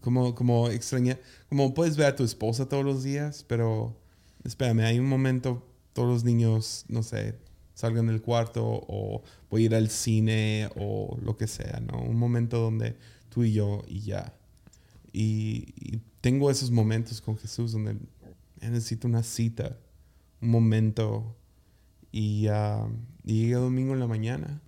[0.01, 1.19] Como, como extraña.
[1.49, 3.95] Como puedes ver a tu esposa todos los días, pero
[4.43, 7.37] espérame, hay un momento, todos los niños, no sé,
[7.73, 12.01] salgan del cuarto o voy a ir al cine o lo que sea, ¿no?
[12.01, 12.95] Un momento donde
[13.29, 14.33] tú y yo y ya.
[15.11, 17.97] Y, y tengo esos momentos con Jesús donde
[18.61, 19.77] necesito una cita,
[20.41, 21.35] un momento.
[22.17, 22.47] Y,
[23.25, 24.61] y llegué domingo en la mañana.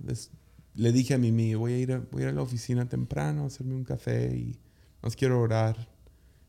[0.00, 0.30] Des-
[0.74, 3.44] le dije a Mimi, voy a, ir a, voy a ir a la oficina temprano,
[3.44, 4.58] a hacerme un café y
[5.02, 5.88] nos quiero orar.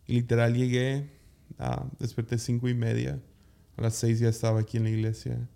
[0.07, 1.11] Y literal llegué,
[1.59, 3.21] ah, desperté cinco y media.
[3.77, 5.47] A las seis ya estaba aquí en la iglesia.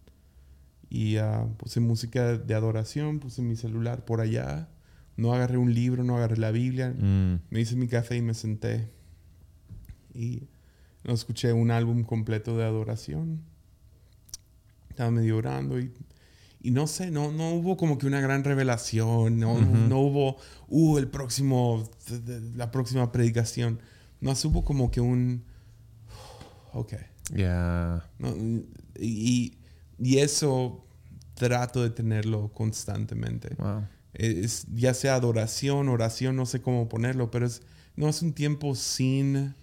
[0.90, 1.16] Y
[1.58, 4.70] puse música de adoración, puse mi celular por allá.
[5.18, 6.94] No agarré un libro, no agarré la Biblia.
[6.98, 8.92] mm, Me hice mi café y me senté.
[10.14, 10.48] Y
[11.04, 13.42] no escuché un álbum completo de adoración.
[14.92, 15.92] Estaba medio orando y,
[16.62, 19.40] y no sé, no, no hubo como que una gran revelación.
[19.40, 20.38] No, no- no hubo,
[20.68, 21.90] uh, el próximo,
[22.56, 23.80] la próxima predicación.
[24.20, 25.44] No, hubo como que un,
[26.74, 26.94] ok.
[27.34, 28.06] ya.
[28.20, 28.36] ¿no?
[29.00, 29.54] Y,
[29.98, 30.86] y eso
[31.36, 33.88] trato de tenerlo constantemente Wow.
[34.14, 37.62] es ya sea adoración, oración, no sé cómo ponerlo, pero es,
[37.96, 39.56] no es un tiempo sin,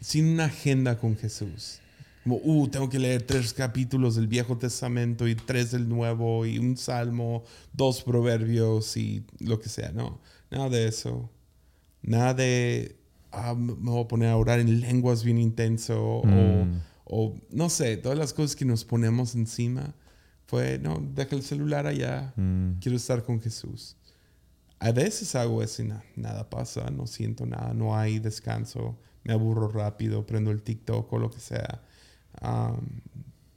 [0.00, 1.78] sin una agenda con Jesús.
[2.22, 6.58] Como, uh, tengo que leer tres capítulos del Viejo Testamento y tres del Nuevo y
[6.58, 10.20] un salmo, dos proverbios y lo que sea, no.
[10.50, 11.30] Nada de eso.
[12.02, 12.96] Nada de,
[13.32, 16.80] ah, me voy a poner a orar en lenguas bien intenso o, Mm.
[17.04, 19.94] o no sé, todas las cosas que nos ponemos encima.
[20.46, 23.96] Fue, no, deja el celular allá, Mm, quiero estar con Jesús.
[24.78, 29.32] A veces hago eso y na- nada pasa, no siento nada, no hay descanso, me
[29.32, 31.82] aburro rápido, prendo el TikTok o lo que sea.
[32.40, 33.02] Am,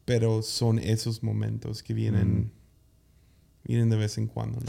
[0.05, 2.51] pero son esos momentos que vienen,
[3.63, 4.59] vienen de vez en cuando.
[4.59, 4.65] ¿no?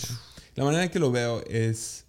[0.54, 2.06] La manera que lo veo es,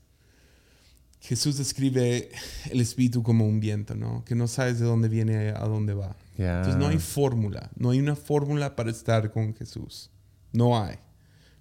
[1.20, 2.30] Jesús describe
[2.70, 4.24] el espíritu como un viento, ¿no?
[4.26, 6.16] Que no sabes de dónde viene a dónde va.
[6.38, 6.58] ya.
[6.58, 10.12] Entonces no hay fórmula, no hay una fórmula para estar con Jesús.
[10.54, 10.98] No hay.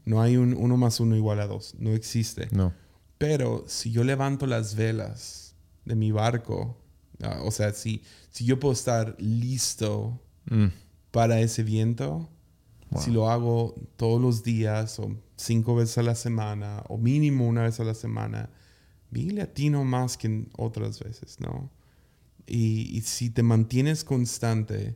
[0.04, 1.74] No hay un uno más uno igual a dos.
[1.78, 2.48] No existe.
[2.52, 2.74] No.
[3.16, 5.54] Pero si yo levanto las velas
[5.86, 6.78] de mi barco,
[7.22, 10.20] ah, o sea, si, si yo puedo estar listo
[10.50, 10.66] Mm,
[11.10, 12.28] para ese viento,
[12.90, 13.02] Wow.
[13.02, 17.62] si lo hago todos los días o cinco veces a la semana o mínimo una
[17.62, 18.50] vez a la semana,
[19.10, 21.70] bien latino más que otras veces, ¿no?
[22.46, 24.94] Y, y si te mantienes constante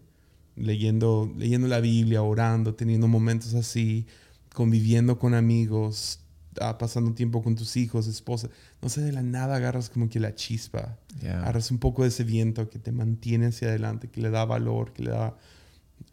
[0.55, 4.07] leyendo, leyendo la Biblia, orando, teniendo momentos así,
[4.53, 6.21] conviviendo con amigos,
[6.61, 8.49] ah, pasando tiempo con tus hijos, esposa,
[8.83, 10.99] no sé, de la nada agarras como que la chispa
[11.41, 14.93] agarras un poco de ese viento que te mantiene hacia adelante, que le da valor,
[14.93, 15.37] que le da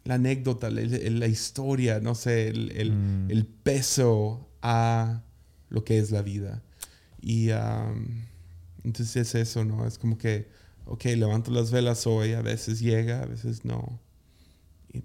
[0.04, 3.30] la anécdota, la, la historia, no sé, el, el- Mm.
[3.30, 5.22] el peso a
[5.68, 6.62] lo que es la vida.
[7.20, 8.26] Y am,
[8.84, 9.86] entonces es eso, ¿no?
[9.86, 10.48] Es como que,
[10.86, 14.00] ok, levanto las velas hoy, a veces llega, a veces no.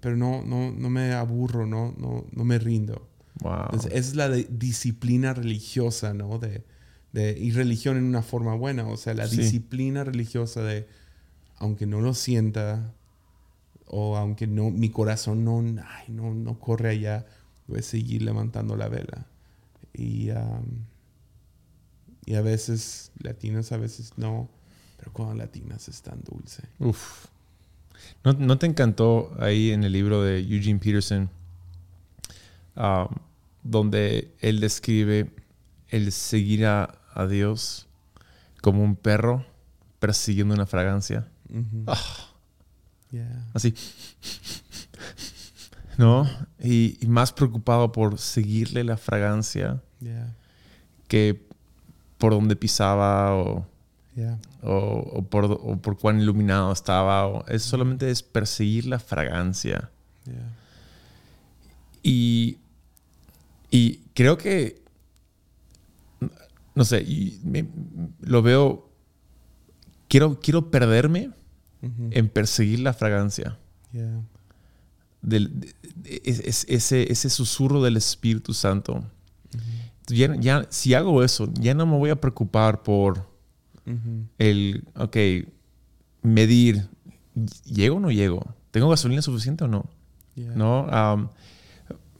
[0.00, 3.08] Pero no, no, no me aburro, no, no, no me rindo.
[3.40, 3.62] Wow.
[3.64, 6.38] Entonces, esa es la de- disciplina religiosa, ¿no?
[6.38, 6.64] De,
[7.12, 9.38] de, y religión en una forma buena, o sea, la Sí.
[9.38, 10.86] disciplina religiosa de,
[11.56, 12.92] aunque no lo sienta,
[13.86, 17.26] o aunque no, mi corazón no, ay, no, no corre allá,
[17.66, 19.26] voy a seguir levantando la vela.
[19.92, 20.64] Y, am,
[22.24, 24.48] y a veces latinas, a veces no,
[24.98, 26.62] pero cuando latinas es tan dulce.
[26.78, 27.26] Uf.
[28.24, 31.28] ¿No, no te encantó ahí en el libro de Eugene Peterson,
[32.76, 33.08] um,
[33.62, 35.30] donde él describe
[35.88, 37.86] el seguir a, a Dios
[38.60, 39.44] como un perro
[39.98, 41.28] persiguiendo una fragancia?
[41.86, 42.28] Ah.
[43.10, 43.44] Yeah.
[43.52, 43.74] Así.
[45.98, 46.26] ¿No?
[46.58, 50.34] Y, y más preocupado por seguirle la fragancia Yeah.
[51.06, 51.46] que
[52.18, 53.66] por donde pisaba o,
[54.16, 54.38] Yeah.
[54.62, 54.74] o,
[55.14, 57.26] o por, o por cuán iluminado estaba.
[57.28, 59.90] O, es solamente es perseguir la fragancia.
[62.02, 62.58] Y,
[63.72, 64.80] y creo que,
[66.74, 67.66] no sé, y me-
[68.20, 68.88] lo veo,
[70.08, 71.30] quiero, quiero perderme
[72.12, 73.58] en perseguir la fragancia.
[73.92, 74.22] Yeah.
[75.20, 79.04] Del, de- de- es- es- ese, ese susurro del Espíritu Santo.
[80.08, 83.28] ya, ya- si hago eso, ya no me voy a preocupar por
[84.38, 85.16] el, ok,
[86.22, 86.88] medir,
[87.64, 88.54] ¿llego o no llego?
[88.70, 89.84] ¿Tengo gasolina suficiente o no?
[90.34, 90.52] Yeah.
[90.54, 90.86] ¿No?
[90.90, 91.28] Am,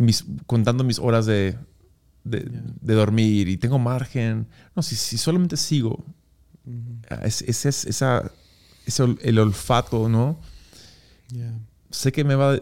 [0.03, 1.57] mis, contando mis horas de,
[2.25, 2.63] de, Yeah.
[2.81, 4.47] de dormir y tengo margen.
[4.77, 6.05] No, si, si solamente sigo,
[6.67, 6.99] Ujú.
[7.11, 8.31] ah, es, es- es- esa,
[9.01, 10.39] ol- el olfato, ¿no?
[11.31, 11.59] Yeah.
[11.91, 12.59] Sé que me va,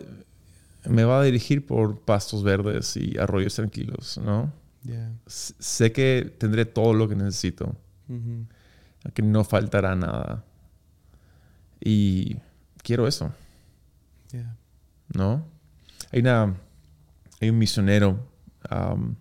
[0.89, 4.53] me va a dirigir por pastos verdes y arroyos tranquilos, ¿no?
[4.85, 5.13] Yeah.
[5.27, 7.77] Sé que tendré todo lo que necesito,
[9.15, 10.43] que no faltará nada.
[11.83, 12.37] Y
[12.83, 13.33] quiero eso.
[15.13, 15.45] ¿no?
[16.13, 16.55] Hay, una,
[17.41, 18.29] hay un misionero,
[18.71, 19.15] um,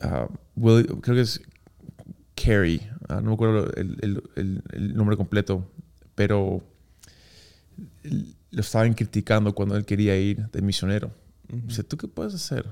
[0.00, 1.40] ah, Will- creo que es
[2.34, 5.70] Carey, ah, no me acuerdo el, el- el- el nombre completo,
[6.14, 6.62] pero
[8.02, 11.10] lo estaban criticando cuando él quería ir de misionero.
[11.52, 11.66] Ujú.
[11.68, 12.66] Dice, ¿tú qué puedes hacer?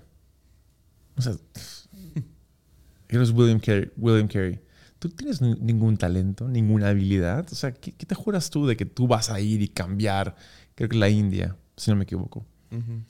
[1.16, 1.34] O sea,
[3.08, 3.90] eres William Carey.
[3.96, 4.60] William Carey.
[4.98, 7.46] Tú tienes ni- ningún talento, ninguna habilidad.
[7.50, 10.36] O sea, ¿qué, qué te juras tú de que tú vas a ir y cambiar?
[10.74, 12.46] Creo que la India, si no me equivoco.
[12.70, 13.02] Ujú.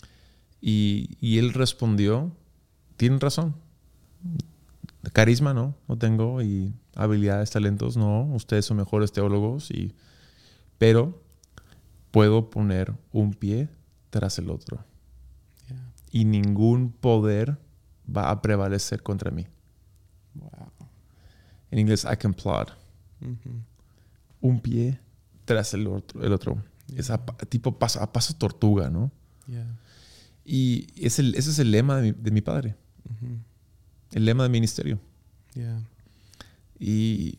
[0.64, 2.34] Y, y él respondió,
[2.96, 3.56] tienen razón.
[5.12, 6.40] Carisma no, no tengo.
[6.40, 8.22] Y habilidades, talentos no.
[8.32, 9.70] Ustedes son mejores teólogos.
[9.72, 9.94] Y,
[10.78, 11.20] pero
[12.12, 13.68] puedo poner un pie
[14.10, 14.84] tras el otro.
[15.68, 15.92] Yeah.
[16.12, 17.58] Y ningún poder
[18.08, 19.46] va a prevalecer contra mí.
[20.34, 20.68] Wow.
[21.72, 22.68] En inglés, I can plod.
[23.20, 23.50] Ujú.
[24.40, 25.00] Un pie
[25.44, 26.22] tras el otro.
[26.22, 26.62] El otro.
[26.94, 29.10] Es a pa- tipo paso, a paso tortuga, ¿no?
[29.48, 29.78] Yeah.
[30.44, 32.74] Y es el, ese es el lema de mi, de mi padre.
[34.12, 34.98] El lema del ministerio.
[35.54, 35.80] Yeah.
[36.78, 37.38] Y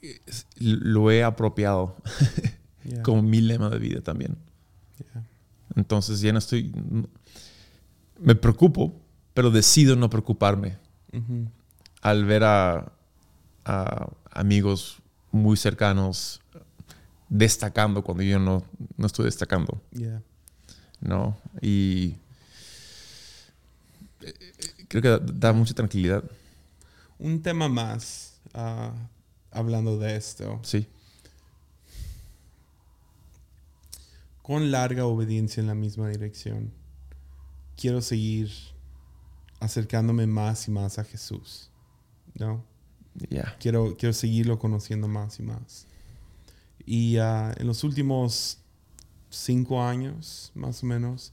[0.00, 1.96] es- lo he apropiado
[2.84, 3.02] Yeah.
[3.04, 4.36] como mi lema de vida también.
[4.98, 5.24] Yeah.
[5.76, 6.72] Entonces ya no estoy...
[8.20, 8.94] Me preocupo,
[9.34, 10.78] pero decido no preocuparme
[12.00, 12.92] al ver a,
[13.64, 14.98] a amigos
[15.30, 16.40] muy cercanos
[17.28, 18.64] destacando cuando yo no,
[18.96, 20.22] no estoy destacando, Yeah.
[21.02, 21.36] ¿No?
[21.60, 22.16] Y
[24.20, 24.34] eh,
[24.88, 26.24] creo que da, da mucha tranquilidad,
[27.18, 28.92] Un tema más, ah,
[29.50, 30.60] hablando de esto.
[30.62, 30.86] sí.
[34.42, 36.72] Con larga obediencia en la misma dirección,
[37.76, 38.50] quiero seguir
[39.60, 41.70] acercándome más y más a Jesús.
[42.34, 42.64] ¿No?
[43.30, 43.56] Ya.
[43.60, 45.86] Quiero, quiero seguirlo conociendo más y más.
[46.84, 48.58] Y ah, en los últimos
[49.32, 51.32] cinco años, más o menos,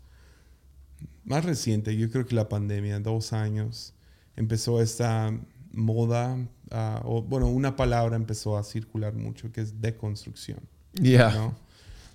[1.23, 3.93] más reciente, yo creo que la pandemia, dos años,
[4.35, 5.37] empezó esta
[5.71, 6.37] moda,
[6.71, 10.59] ah, o bueno, una palabra empezó a circular mucho, que es deconstrucción.
[10.93, 11.31] Ya.
[11.33, 11.55] ¿no?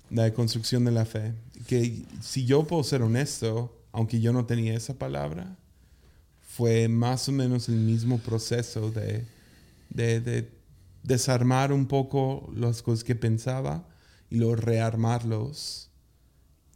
[0.09, 1.33] La deconstrucción de la fe.
[1.67, 5.55] Que si yo puedo ser honesto, aunque yo no tenía esa palabra,
[6.41, 9.25] fue más o menos el mismo proceso de,
[9.89, 10.51] de, de
[11.03, 13.87] desarmar un poco las cosas que pensaba
[14.29, 15.89] y luego rearmarlos.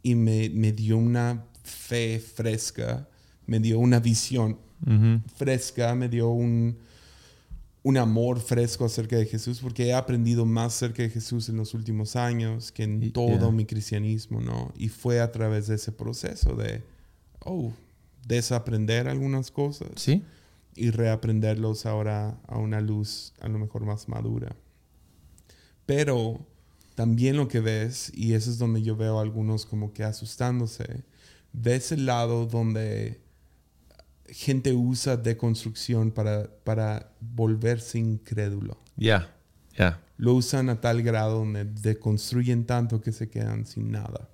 [0.02, 3.08] Y me, me dio una fe fresca,
[3.46, 5.20] me dio una visión Ujú.
[5.36, 6.78] fresca, me dio un,
[7.82, 11.74] un amor fresco acerca de Jesús, porque he aprendido más acerca de Jesús en los
[11.74, 13.50] últimos años que en Y- todo yeah.
[13.50, 14.72] mi cristianismo, ¿no?
[14.76, 16.82] Y fue a través de ese proceso de,
[17.44, 17.72] oh,
[18.26, 20.22] desaprender algunas cosas Sí.
[20.76, 24.56] y reaprenderlos ahora a una luz a lo mejor más madura.
[25.86, 26.46] Pero
[26.94, 31.04] también lo que ves, y eso es donde yo veo a algunos como que asustándose,
[31.52, 33.20] ves el lado donde
[34.28, 38.78] gente usa deconstrucción para, para volverse incrédulo.
[38.96, 39.34] Ya.
[39.76, 40.00] Ya.
[40.16, 44.28] Lo usan a tal grado donde deconstruyen tanto que se quedan sin nada.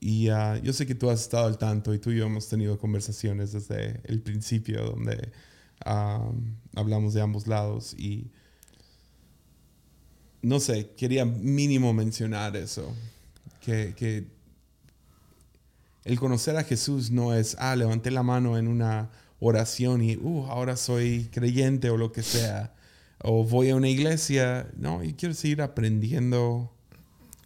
[0.00, 2.48] Y ah, yo sé que tú has estado al tanto y tú y yo hemos
[2.48, 5.30] tenido conversaciones desde el principio donde
[5.84, 6.30] ah,
[6.74, 8.30] hablamos de ambos lados y
[10.42, 12.94] no sé, quería mínimo mencionar eso,
[13.60, 14.24] que, que
[16.04, 20.46] el conocer a Jesús no es, ah, levanté la mano en una oración y, uh,
[20.46, 22.74] ahora soy creyente o lo que sea,
[23.22, 26.72] o voy a una iglesia, no, y quiero seguir aprendiendo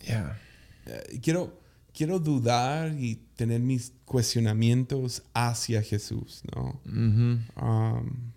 [0.07, 0.39] Ya.
[0.87, 1.61] eh, quiero,
[1.93, 6.81] quiero dudar y tener mis cuestionamientos hacia Jesús, ¿no?
[6.87, 7.39] Ujú.
[7.67, 8.33] Um,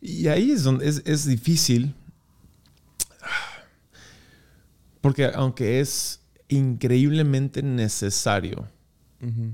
[0.00, 1.94] Y ahí es donde es, es difícil.
[5.04, 8.66] Porque aunque es increíblemente necesario,
[9.20, 9.52] ujú,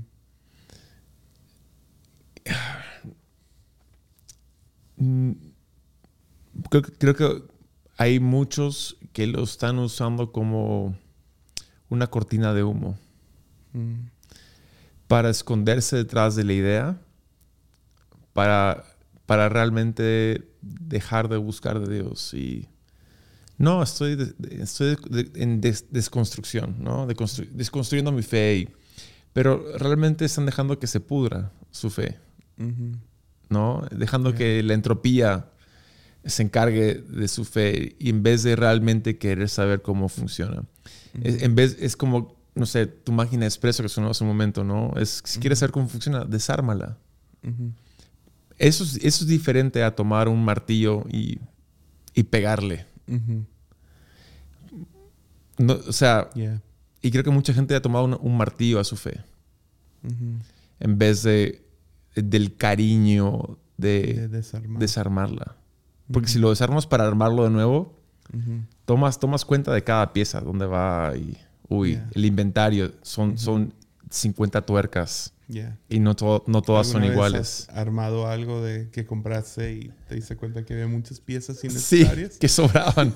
[6.69, 7.43] creo, que- creo que
[7.97, 10.95] hay muchos que lo están usando como
[11.89, 12.97] una cortina de humo
[13.73, 14.05] mm,
[15.07, 17.01] para esconderse detrás de la idea
[18.33, 18.85] para,
[19.25, 22.33] para realmente dejar de buscar de Dios.
[22.33, 22.69] Y
[23.61, 27.05] no, estoy, de- estoy de- en des- desconstrucción, ¿no?
[27.07, 28.57] De constru- desconstruyendo mi fe.
[28.57, 28.69] y-
[29.33, 32.17] pero realmente están dejando que se pudra su fe.
[33.49, 33.85] ¿no?
[33.91, 35.47] Dejando que la entropía
[36.23, 40.63] se encargue de su fe y en vez de realmente querer saber cómo funciona.
[41.23, 44.29] Es- en vez, es como, no sé, tu máquina de expreso que sonó hace un
[44.29, 44.93] momento, ¿no?
[44.97, 46.97] Es, si quieres saber cómo funciona, desármala.
[48.57, 51.39] Eso es, eso es diferente a tomar un martillo y,
[52.13, 52.85] y pegarle.
[55.57, 56.61] No, o sea, Yeah.
[57.01, 59.19] y creo que mucha gente ha tomado un, un martillo a su fe
[60.79, 61.61] en vez de
[62.15, 64.79] del cariño De de desarmar.
[64.79, 65.55] desarmarla.
[66.11, 67.93] Porque si lo desarmas para armarlo de nuevo,
[68.85, 71.37] tomas, tomas cuenta de cada pieza, dónde va y,
[71.69, 72.09] uy, Yeah.
[72.13, 73.73] el inventario, son, son
[74.11, 75.77] 50 tuercas Yeah.
[75.89, 77.67] y no, to- no todas son ¿Alguna vez iguales.
[77.69, 81.67] has armado algo de que compraste y te diste cuenta que había muchas piezas Sí,
[81.67, 82.37] innecesarias?
[82.37, 83.13] que sobraban.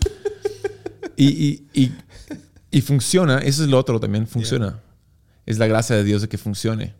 [1.15, 1.91] y, y, y,
[2.71, 4.81] y funciona, eso es lo otro también, funciona.
[5.45, 6.93] Es la gracia de Dios de que funcione.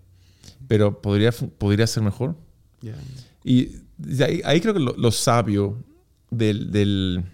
[0.69, 2.37] Pero podría, podría ser mejor.
[2.81, 2.95] Yeah.
[3.43, 5.83] Y de ahí, ahí creo que lo, lo sabio
[6.31, 7.25] del, del-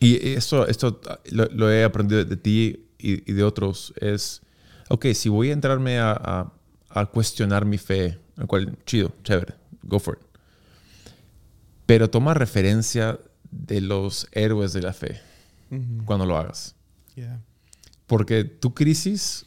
[0.00, 1.00] Y esto, esto
[1.30, 3.92] lo, lo he aprendido de ti y, y de otros.
[4.00, 4.40] Es,
[4.88, 6.52] ok, si voy a entrarme a, a-
[6.94, 10.26] a cuestionar mi fe, lo cual, chido, chévere, go for it.
[11.86, 13.18] Pero toma referencia
[13.50, 15.20] de los héroes de la fe
[16.04, 16.74] cuando lo hagas.
[17.14, 17.40] Yeah.
[18.06, 19.46] Porque tu crisis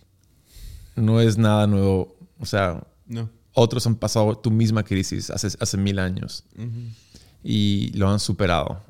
[0.95, 2.16] no es nada nuevo.
[2.39, 3.30] O sea, No.
[3.53, 6.43] otros han pasado tu misma crisis hace, hace mil años
[7.43, 8.84] y lo han superado.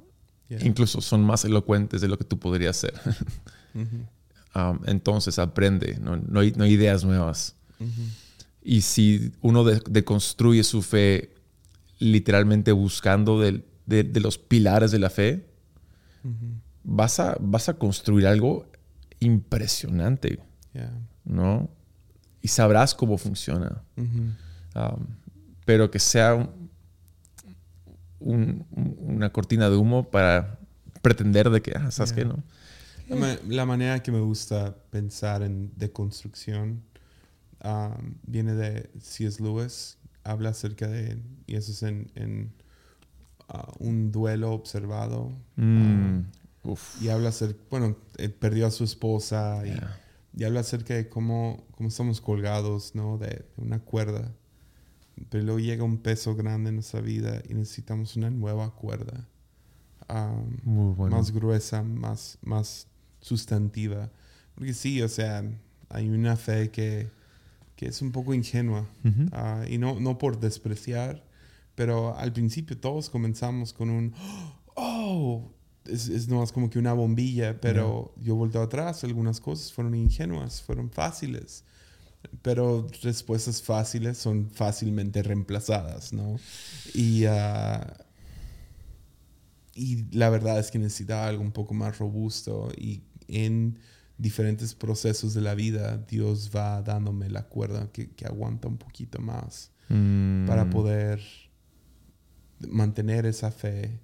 [0.48, 0.66] Yeah.
[0.66, 2.94] Incluso son más elocuentes de lo que tú podrías ser.
[3.74, 4.06] Ujú.
[4.56, 7.56] Um, entonces aprende, no, no hay, no hay ideas nuevas.
[8.64, 11.36] Y si uno de- deconstruye su fe
[12.00, 15.46] literalmente buscando de, de los pilares de la fe,
[16.84, 18.66] vas a, vas a construir algo
[19.20, 20.40] impresionante,
[20.74, 20.92] Yeah.
[21.24, 21.70] ¿no?
[22.42, 23.82] Y sabrás cómo funciona.
[23.98, 25.06] Um,
[25.66, 26.70] pero que sea un-
[28.20, 30.60] un- un- una cortina de humo para
[31.02, 32.24] pretender de que, ah, ¿sabes Yeah.
[32.24, 32.26] qué?
[32.30, 32.44] No?
[33.08, 36.82] La, ma- la manera que me gusta pensar en deconstrucción
[37.64, 39.42] um, viene de C.S.
[39.44, 39.98] Lewis.
[40.24, 42.52] Habla acerca de, y eso es en, en,
[43.54, 45.32] uh, un duelo observado.
[45.56, 46.22] Mm,
[46.64, 47.02] uf.
[47.02, 50.00] y habla acerca, bueno, eh, perdió a su esposa y, Yeah.
[50.36, 53.18] y habla acerca de cómo, cómo estamos colgados, ¿no?
[53.20, 54.34] De, de una cuerda.
[55.30, 59.28] Pero luego llega un peso grande en nuestra vida y necesitamos una nueva cuerda.
[60.10, 61.16] Um, Muy bueno.
[61.16, 62.88] más gruesa, más, más
[63.26, 64.12] sustantiva.
[64.54, 65.44] Porque sí, o sea,
[65.90, 67.10] hay una fe que,
[67.76, 68.88] que es un poco ingenua.
[69.04, 69.26] Ujú.
[69.32, 71.24] Ah, y no, no por despreciar,
[71.74, 74.14] pero al principio todos comenzamos con un,
[74.76, 75.52] oh,
[75.86, 80.62] es, es nomás como que una bombilla, pero yo volteo atrás, algunas cosas fueron ingenuas,
[80.62, 81.64] fueron fáciles.
[82.42, 86.40] Pero respuestas fáciles son fácilmente reemplazadas, ¿no?
[86.94, 88.06] Y, ah,
[89.76, 93.80] y la verdad es que necesitaba algo un poco más robusto y en
[94.18, 99.20] diferentes procesos de la vida Dios va dándome la cuerda que, que aguanta un poquito
[99.20, 101.22] más Mm, para poder
[102.70, 104.00] mantener esa fe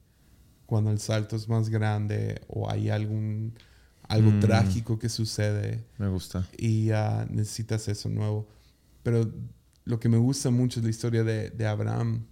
[0.66, 3.54] cuando el salto es más grande o hay algún
[4.08, 4.40] algo Mm.
[4.42, 6.46] trágico que sucede Me gusta.
[6.58, 8.48] y ah, necesitas eso nuevo.
[9.04, 9.32] Pero
[9.86, 12.26] lo que me gusta mucho es la historia de, de Abraham,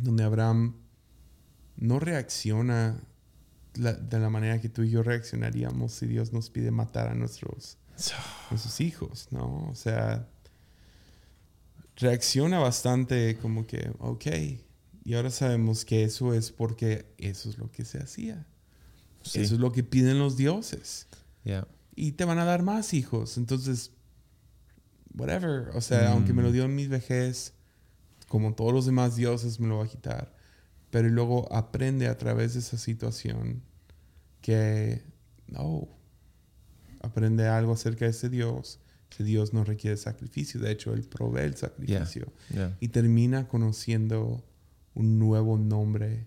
[0.00, 0.76] donde Abraham
[1.76, 3.02] no reacciona
[3.74, 7.14] la- de la manera que tú y yo reaccionaríamos si Dios nos pide matar a
[7.14, 7.78] nuestros,
[8.50, 9.68] nuestros hijos, ¿no?
[9.70, 10.28] O sea,
[11.96, 14.26] reacciona bastante como que, ok,
[15.04, 18.46] y ahora sabemos que eso es porque eso es lo que se hacía.
[19.22, 19.40] Sí.
[19.40, 21.06] Eso es lo que piden los dioses
[21.44, 21.66] Yeah.
[21.96, 23.36] y te van a dar más hijos.
[23.36, 23.90] Entonces,
[25.16, 25.70] whatever.
[25.74, 27.54] O sea, aunque me lo dio en mi vejez,
[28.28, 30.32] como todos los demás dioses, me lo va a quitar.
[30.92, 33.62] Pero luego aprende a través de esa situación
[34.42, 35.02] que,
[35.46, 35.88] no,
[37.00, 38.78] aprende algo acerca de ese Dios.
[39.10, 40.60] Ese Dios no requiere sacrificio.
[40.60, 42.30] De hecho, Él provee el sacrificio.
[42.78, 44.44] Y termina conociendo
[44.94, 46.26] un nuevo nombre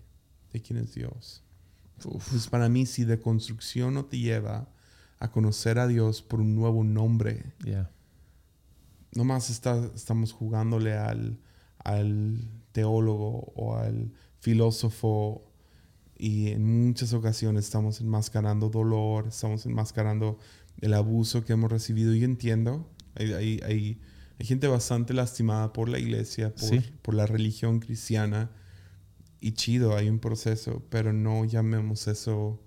[0.52, 1.44] de quién es Dios.
[2.04, 2.28] Uf.
[2.30, 4.68] Pues para mí, si de construcción no te lleva
[5.20, 7.88] a conocer a Dios por un nuevo nombre, Yeah.
[9.14, 11.38] nomás está, estamos jugándole al,
[11.78, 14.12] al teólogo o al
[14.50, 15.42] filósofo
[16.16, 20.38] y en muchas ocasiones estamos enmascarando dolor, estamos enmascarando
[20.80, 22.14] el abuso que hemos recibido.
[22.14, 24.00] Y entiendo, hay, hay, hay
[24.38, 26.80] Hay gente bastante lastimada por la iglesia, por, Sí.
[27.02, 28.50] por la religión cristiana.
[29.40, 32.60] Y chido, hay un proceso, pero no llamemos eso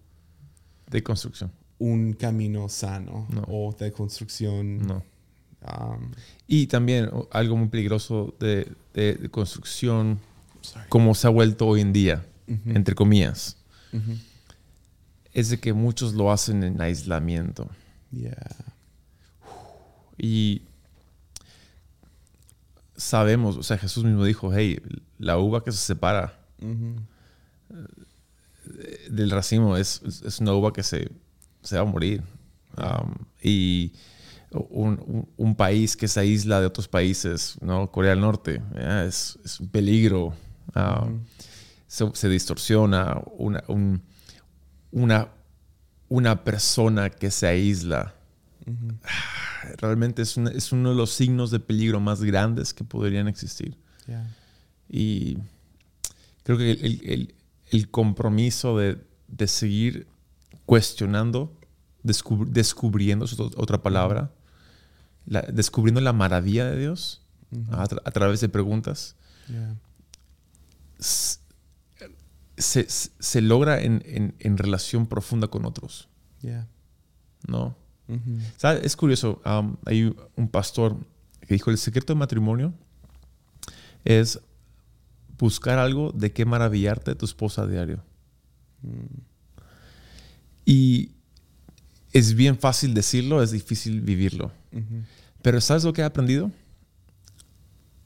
[0.89, 1.51] De construcción.
[1.77, 3.43] un camino sano No.
[3.47, 4.79] o de construcción.
[4.87, 5.03] No.
[5.71, 6.11] um,
[6.47, 10.19] Y también algo muy peligroso de, de- de construcción.
[10.89, 12.25] Como se ha vuelto hoy en día,
[12.65, 13.57] entre comillas,
[15.33, 17.69] es de que muchos lo hacen en aislamiento.
[18.11, 18.55] Yeah.
[20.17, 20.63] Y
[22.97, 24.81] sabemos, o sea, Jesús mismo dijo, hey,
[25.17, 26.33] la uva que se separa
[29.09, 30.01] del racimo es,
[30.41, 31.09] una uva que se,
[31.61, 32.21] se va a morir.
[32.77, 33.93] Um, y
[34.51, 37.91] un, un- un país que se aísla de otros países, ¿no?
[37.91, 38.61] Corea del Norte,
[39.07, 40.33] es un peligro.
[40.75, 41.19] Ujú.
[41.87, 44.01] se, se distorsiona una, un-
[44.91, 45.29] una,
[46.07, 48.13] una persona que se aísla.
[48.65, 48.95] Ujú.
[49.77, 53.75] Realmente es, una- es uno de los signos de peligro más grandes que podrían existir.
[54.07, 54.27] Yeah.
[54.89, 55.37] Y
[56.43, 57.35] creo que el, el- el-
[57.71, 58.97] el compromiso de,
[59.27, 60.07] de seguir
[60.65, 61.55] cuestionando,
[62.03, 64.31] descub- descubriendo, es ot- otra palabra,
[65.25, 67.21] la- descubriendo la maravilla de Dios
[67.71, 69.15] a, tra- a través de preguntas,
[69.47, 69.75] Yeah.
[70.99, 76.07] Se, se- logra en, en- en relación profunda con otros,
[76.41, 76.67] Yeah.
[77.47, 77.75] ¿no?
[78.57, 78.83] ¿Sabes?
[78.85, 80.97] Es curioso, um, hay un pastor
[81.41, 82.73] que dijo, el secreto del matrimonio
[84.03, 84.39] es
[85.37, 88.03] buscar algo de qué maravillarte de tu esposa a diario.
[88.81, 89.21] Mm.
[90.65, 91.11] Y
[92.13, 94.51] es bien fácil decirlo, es difícil vivirlo.
[94.71, 95.03] Ujú.
[95.43, 96.51] Pero ¿sabes lo que he aprendido?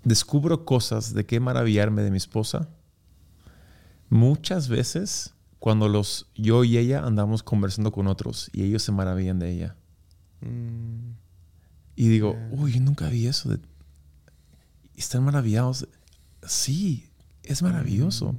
[0.03, 2.67] Descubro cosas de qué maravillarme de mi esposa.
[4.13, 9.39] Muchas veces cuando los yo y ella andamos conversando con otros y ellos se maravillan
[9.39, 9.75] de ella.
[10.41, 11.13] Mm.
[11.95, 12.49] Y digo, Yeah.
[12.51, 13.49] uy, yo nunca vi eso.
[13.49, 13.59] De...
[14.95, 15.87] Están maravillados.
[16.45, 17.09] Sí,
[17.43, 18.35] es maravilloso.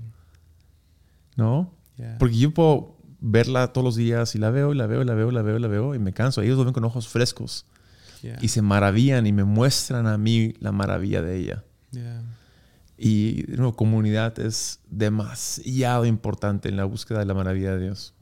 [1.36, 1.72] ¿No?
[1.96, 2.18] Yeah.
[2.18, 5.14] Porque yo puedo verla todos los días y la veo y la veo y la
[5.14, 6.40] veo y la veo y la veo y me canso.
[6.42, 7.66] Ellos lo ven con ojos frescos
[8.22, 8.38] Yeah.
[8.40, 11.64] y se maravillan y me muestran a mí la maravilla de ella.
[12.97, 18.14] Y nuevo, comunidad es demasiado importante en la búsqueda de la maravilla de Dios.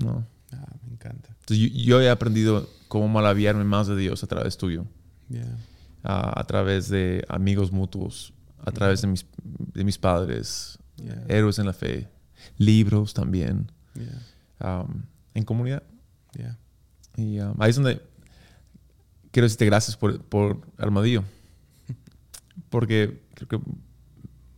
[0.00, 0.26] ¿no?
[0.52, 1.28] Ah, me encanta.
[1.40, 4.86] Entonces, yo, yo he aprendido cómo maravillarme más de Dios a través tuyo,
[5.28, 5.56] Yeah.
[6.02, 11.24] a, a través de amigos mutuos, a través de mis, de mis padres, Yeah.
[11.28, 12.08] héroes en la fe,
[12.58, 13.70] libros también,
[14.60, 15.02] um,
[15.34, 15.82] en comunidad.
[16.36, 16.58] Yeah.
[17.16, 18.00] Y um, ahí es donde
[19.30, 21.24] quiero decirte gracias por, por Armadillo.
[22.72, 23.60] Porque creo que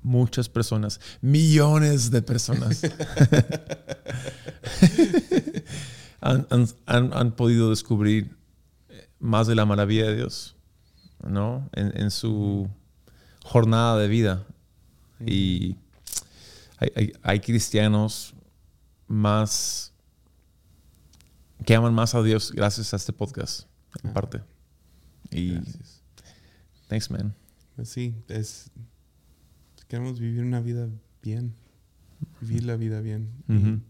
[0.03, 2.81] muchas personas, millones de personas,
[6.21, 8.37] han, han- han- han podido descubrir
[9.19, 10.57] más de la maravilla de Dios,
[11.27, 11.69] ¿no?
[11.73, 12.69] En, en su
[13.43, 14.47] jornada de vida.
[15.25, 15.77] Y
[16.79, 18.35] hay, hay- hay cristianos
[19.07, 19.93] más
[21.65, 23.67] que aman más a Dios gracias a este podcast,
[24.03, 24.41] en parte.
[25.31, 26.03] Y Gracias.
[26.89, 27.35] thanks, man.
[27.83, 28.70] Sí, es.
[29.89, 30.89] Queremos vivir una vida
[31.22, 31.55] bien.
[32.41, 33.31] Vivir la vida bien.
[33.49, 33.83] Y.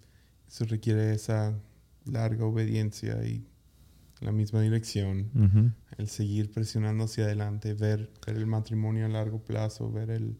[0.49, 1.59] Eso requiere esa
[2.05, 3.47] larga obediencia y
[4.21, 5.75] la misma dirección.
[5.99, 10.37] El seguir presionando hacia adelante, ver, ver el matrimonio a largo plazo, ver el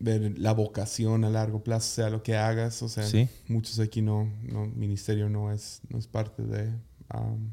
[0.00, 3.28] ver la vocación a largo plazo, sea lo que hagas, o sea, Sí.
[3.48, 6.68] muchos aquí no, no ministerio no es, no es parte de,
[7.12, 7.50] um,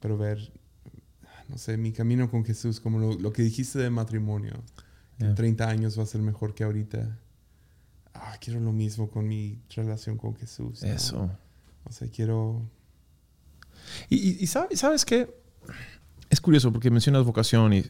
[0.00, 0.52] pero ver,
[1.54, 4.54] no sé, mi camino con Jesús, como lo, lo que dijiste de matrimonio,
[5.18, 5.34] que en Yeah.
[5.36, 7.16] 30 años va a ser mejor que ahorita.
[8.12, 10.82] Ah, quiero lo mismo con mi relación con Jesús.
[10.82, 10.88] ¿no?
[10.88, 11.30] Eso.
[11.84, 12.68] O sea, quiero...
[14.08, 15.32] Y, y- y sabe- sabes qué?
[16.30, 17.84] Es curioso porque mencionas vocación y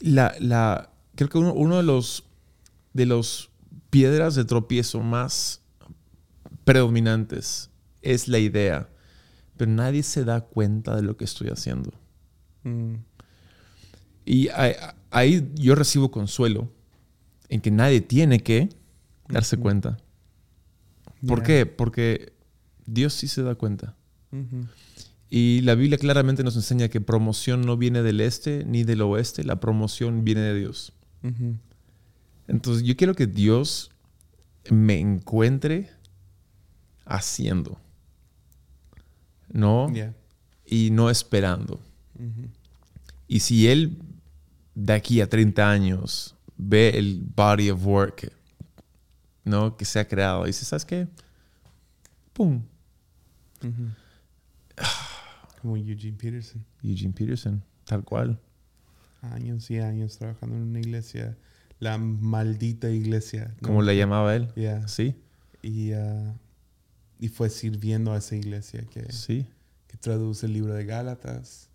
[0.00, 2.24] la, la, creo que uno, uno de los
[2.94, 3.50] de los
[3.90, 5.60] piedras de tropiezo más
[6.64, 7.70] predominantes
[8.02, 8.88] es la idea,
[9.56, 11.92] pero nadie se da cuenta de lo que estoy haciendo.
[12.68, 12.94] Mm,
[14.24, 14.72] Y ahí,
[15.10, 16.70] ahí yo recibo consuelo
[17.48, 18.68] en que nadie tiene que
[19.28, 19.98] darse cuenta.
[21.26, 21.46] ¿Por yeah.
[21.46, 21.66] qué?
[21.66, 22.32] Porque
[22.86, 23.94] Dios sí se da cuenta.
[25.30, 29.44] Y la Biblia claramente nos enseña que promoción no viene del este ni del oeste,
[29.44, 30.92] la promoción viene de Dios.
[32.46, 33.90] Entonces yo quiero que Dios
[34.70, 35.90] me encuentre
[37.04, 37.80] haciendo,
[39.48, 39.92] ¿no?
[39.92, 40.14] Yeah.
[40.64, 41.80] Y no esperando.
[43.28, 43.98] Y si Él
[44.74, 48.32] de aquí a 30 años ve el body of work,
[49.44, 49.76] ¿no?
[49.76, 51.08] Que se ha creado, y dice, ¿sabes qué?
[52.32, 52.62] ¡Pum!
[55.60, 56.64] Como Eugene Peterson.
[56.82, 58.38] Eugene Peterson, tal cual.
[59.22, 61.36] Años y años trabajando en una iglesia.
[61.80, 63.54] La maldita iglesia.
[63.60, 63.68] ¿no?
[63.68, 64.48] Como le llamaba él.
[64.54, 64.86] Yeah.
[64.88, 65.14] Sí,
[65.62, 66.34] Y, ah,
[67.18, 69.46] y fue sirviendo a esa iglesia que, sí.
[69.88, 71.70] que traduce el libro de Gálatas.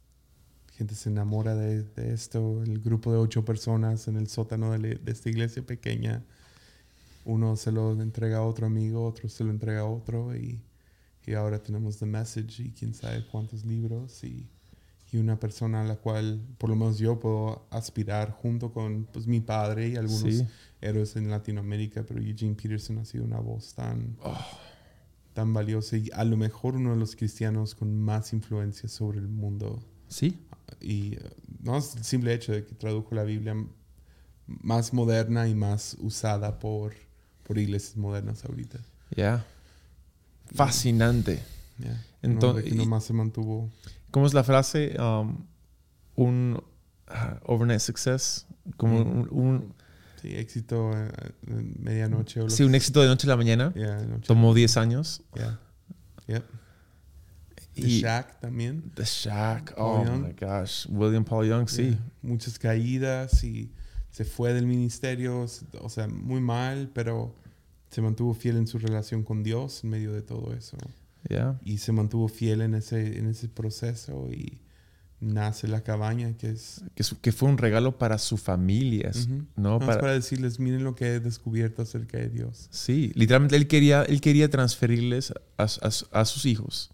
[0.78, 2.63] Gente se enamora de, de esto.
[2.63, 6.24] El grupo de ocho personas en el sótano de, la- de esta iglesia pequeña.
[7.26, 10.36] Uno se lo entrega a otro amigo, otro se lo entrega a otro.
[10.36, 10.59] Y,
[11.28, 14.24] y ahora tenemos The Message y quién sabe cuántos libros.
[14.24, 14.47] Y,
[15.11, 19.28] y una persona a la cual, por lo menos yo, puedo aspirar junto con pues,
[19.28, 20.47] mi padre y algunos Sí.
[20.80, 22.03] héroes en Latinoamérica.
[22.03, 24.15] Pero Eugene Peterson ha sido una voz tan
[25.34, 29.30] tan valiosa y a lo mejor uno de los cristianos con más influencia sobre el
[29.30, 29.82] mundo.
[30.09, 30.38] Sí,
[30.80, 31.30] Y eh,
[31.61, 33.55] no es el simple hecho de que tradujo la Biblia
[34.47, 36.93] más moderna y más usada por,
[37.43, 38.80] por iglesias modernas ahorita.
[39.15, 39.45] ya.
[40.53, 41.41] Fascinante.
[41.78, 42.03] Yeah.
[42.22, 43.69] Entonces- que nomás se mantuvo.
[44.11, 44.95] ¿Cómo es la frase?
[44.99, 45.45] Um,
[46.15, 46.61] un
[47.07, 48.45] ah, overnight success.
[48.78, 49.07] Como Mm.
[49.11, 49.74] un, un-
[50.22, 51.09] Sí, éxito eh,
[51.47, 52.41] en medianoche.
[52.41, 53.74] O sí, un éxito de noche a la mañana.
[53.74, 54.28] Yeah, noche.
[54.28, 55.24] Tomó 10 años.
[55.34, 55.59] Yeah.
[56.28, 56.43] Yep.
[57.76, 58.91] The Y Shack también.
[58.95, 59.74] The Shack.
[59.78, 60.86] Oh my gosh.
[60.89, 61.97] William Paul Young, sí.
[62.22, 63.72] Muchas caídas y
[64.09, 65.45] se fue del ministerio,
[65.80, 67.34] o sea, muy mal, pero
[67.89, 70.78] se mantuvo fiel en su relación con Dios en medio de todo eso.
[71.30, 71.59] Yeah.
[71.63, 74.59] Y se mantuvo fiel en ese, en ese proceso y
[75.22, 76.84] nace la cabaña, que es...
[76.95, 79.11] Que, su- que fue un regalo para su familia.
[79.15, 79.45] Ujú.
[79.55, 79.74] ¿no?
[79.74, 82.67] Nada más Para, para decirles, miren lo que he descubierto acerca de Dios.
[82.72, 86.91] Sí, literalmente él quería, él quería transferirles a, a- a sus hijos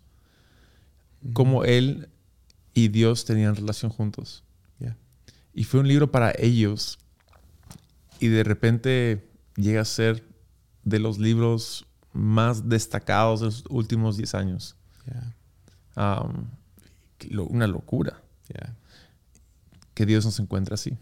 [1.34, 2.10] cómo él
[2.74, 4.44] y Dios tenían relación juntos.
[4.80, 4.98] Yeah.
[5.54, 7.00] Y fue un libro para ellos.
[8.20, 10.24] Y de repente llega a ser
[10.84, 14.76] de los libros más destacados de los últimos 10 años.
[15.06, 16.22] Yeah.
[16.24, 16.46] Um,
[17.30, 18.22] lo- una locura
[18.54, 18.76] Yeah.
[19.94, 20.98] que Dios nos encuentra así.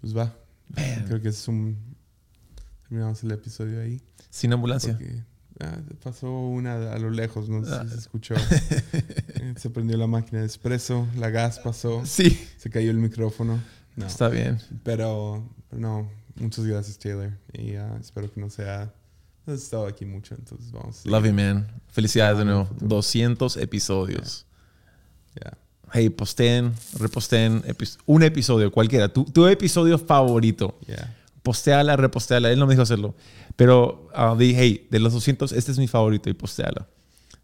[0.00, 0.34] Pues va.
[0.68, 1.04] Man.
[1.06, 1.76] Creo que es un...
[2.82, 4.00] Terminamos el episodio ahí.
[4.30, 4.92] Sin ambulancia.
[4.96, 5.24] Porque,
[5.60, 7.82] ah, pasó una a lo lejos, no sé Ah.
[7.84, 8.34] si se escuchó.
[8.34, 13.62] Eh, se prendió la máquina de espresso, la gas pasó, Sí, se cayó el micrófono.
[13.96, 14.06] No.
[14.06, 14.58] está bien.
[14.82, 17.32] Pero, pero no, muchas gracias Taylor.
[17.52, 18.92] Y ah, espero que no sea...
[19.46, 21.06] No has estado aquí mucho, entonces vamos.
[21.06, 21.66] Love you, man.
[21.88, 22.64] Felicidades de Ah, nuevo.
[22.66, 22.88] futuro.
[22.88, 24.44] 200 episodios.
[25.40, 25.56] Ya.
[25.92, 29.08] Hey, posteen, reposteen epi- un episodio, cualquiera.
[29.08, 30.76] Tu, tu episodio favorito.
[30.86, 31.14] Ya.
[31.46, 32.50] Posteala, reposteala.
[32.50, 33.14] Él no me dijo hacerlo.
[33.54, 36.88] Pero ah, di, hey, de los 200, este es mi favorito y posteala.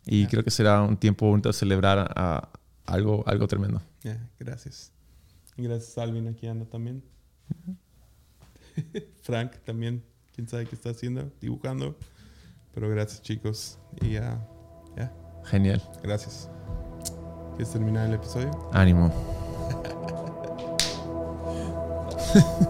[0.05, 2.49] Y creo que será un tiempo bonito de celebrar ah,
[2.85, 3.81] algo, algo tremendo.
[4.03, 4.91] Ya, gracias.
[5.57, 7.05] Gracias a Alvin aquí anda también.
[9.23, 10.03] Frank también,
[10.35, 11.97] quién sabe qué está haciendo, dibujando.
[12.75, 13.79] Pero gracias chicos.
[14.01, 14.45] Y ya,
[14.97, 15.81] ya, Genial.
[16.03, 16.51] gracias.
[17.51, 18.51] ¿Quieres terminar el episodio?
[18.73, 19.13] Ánimo.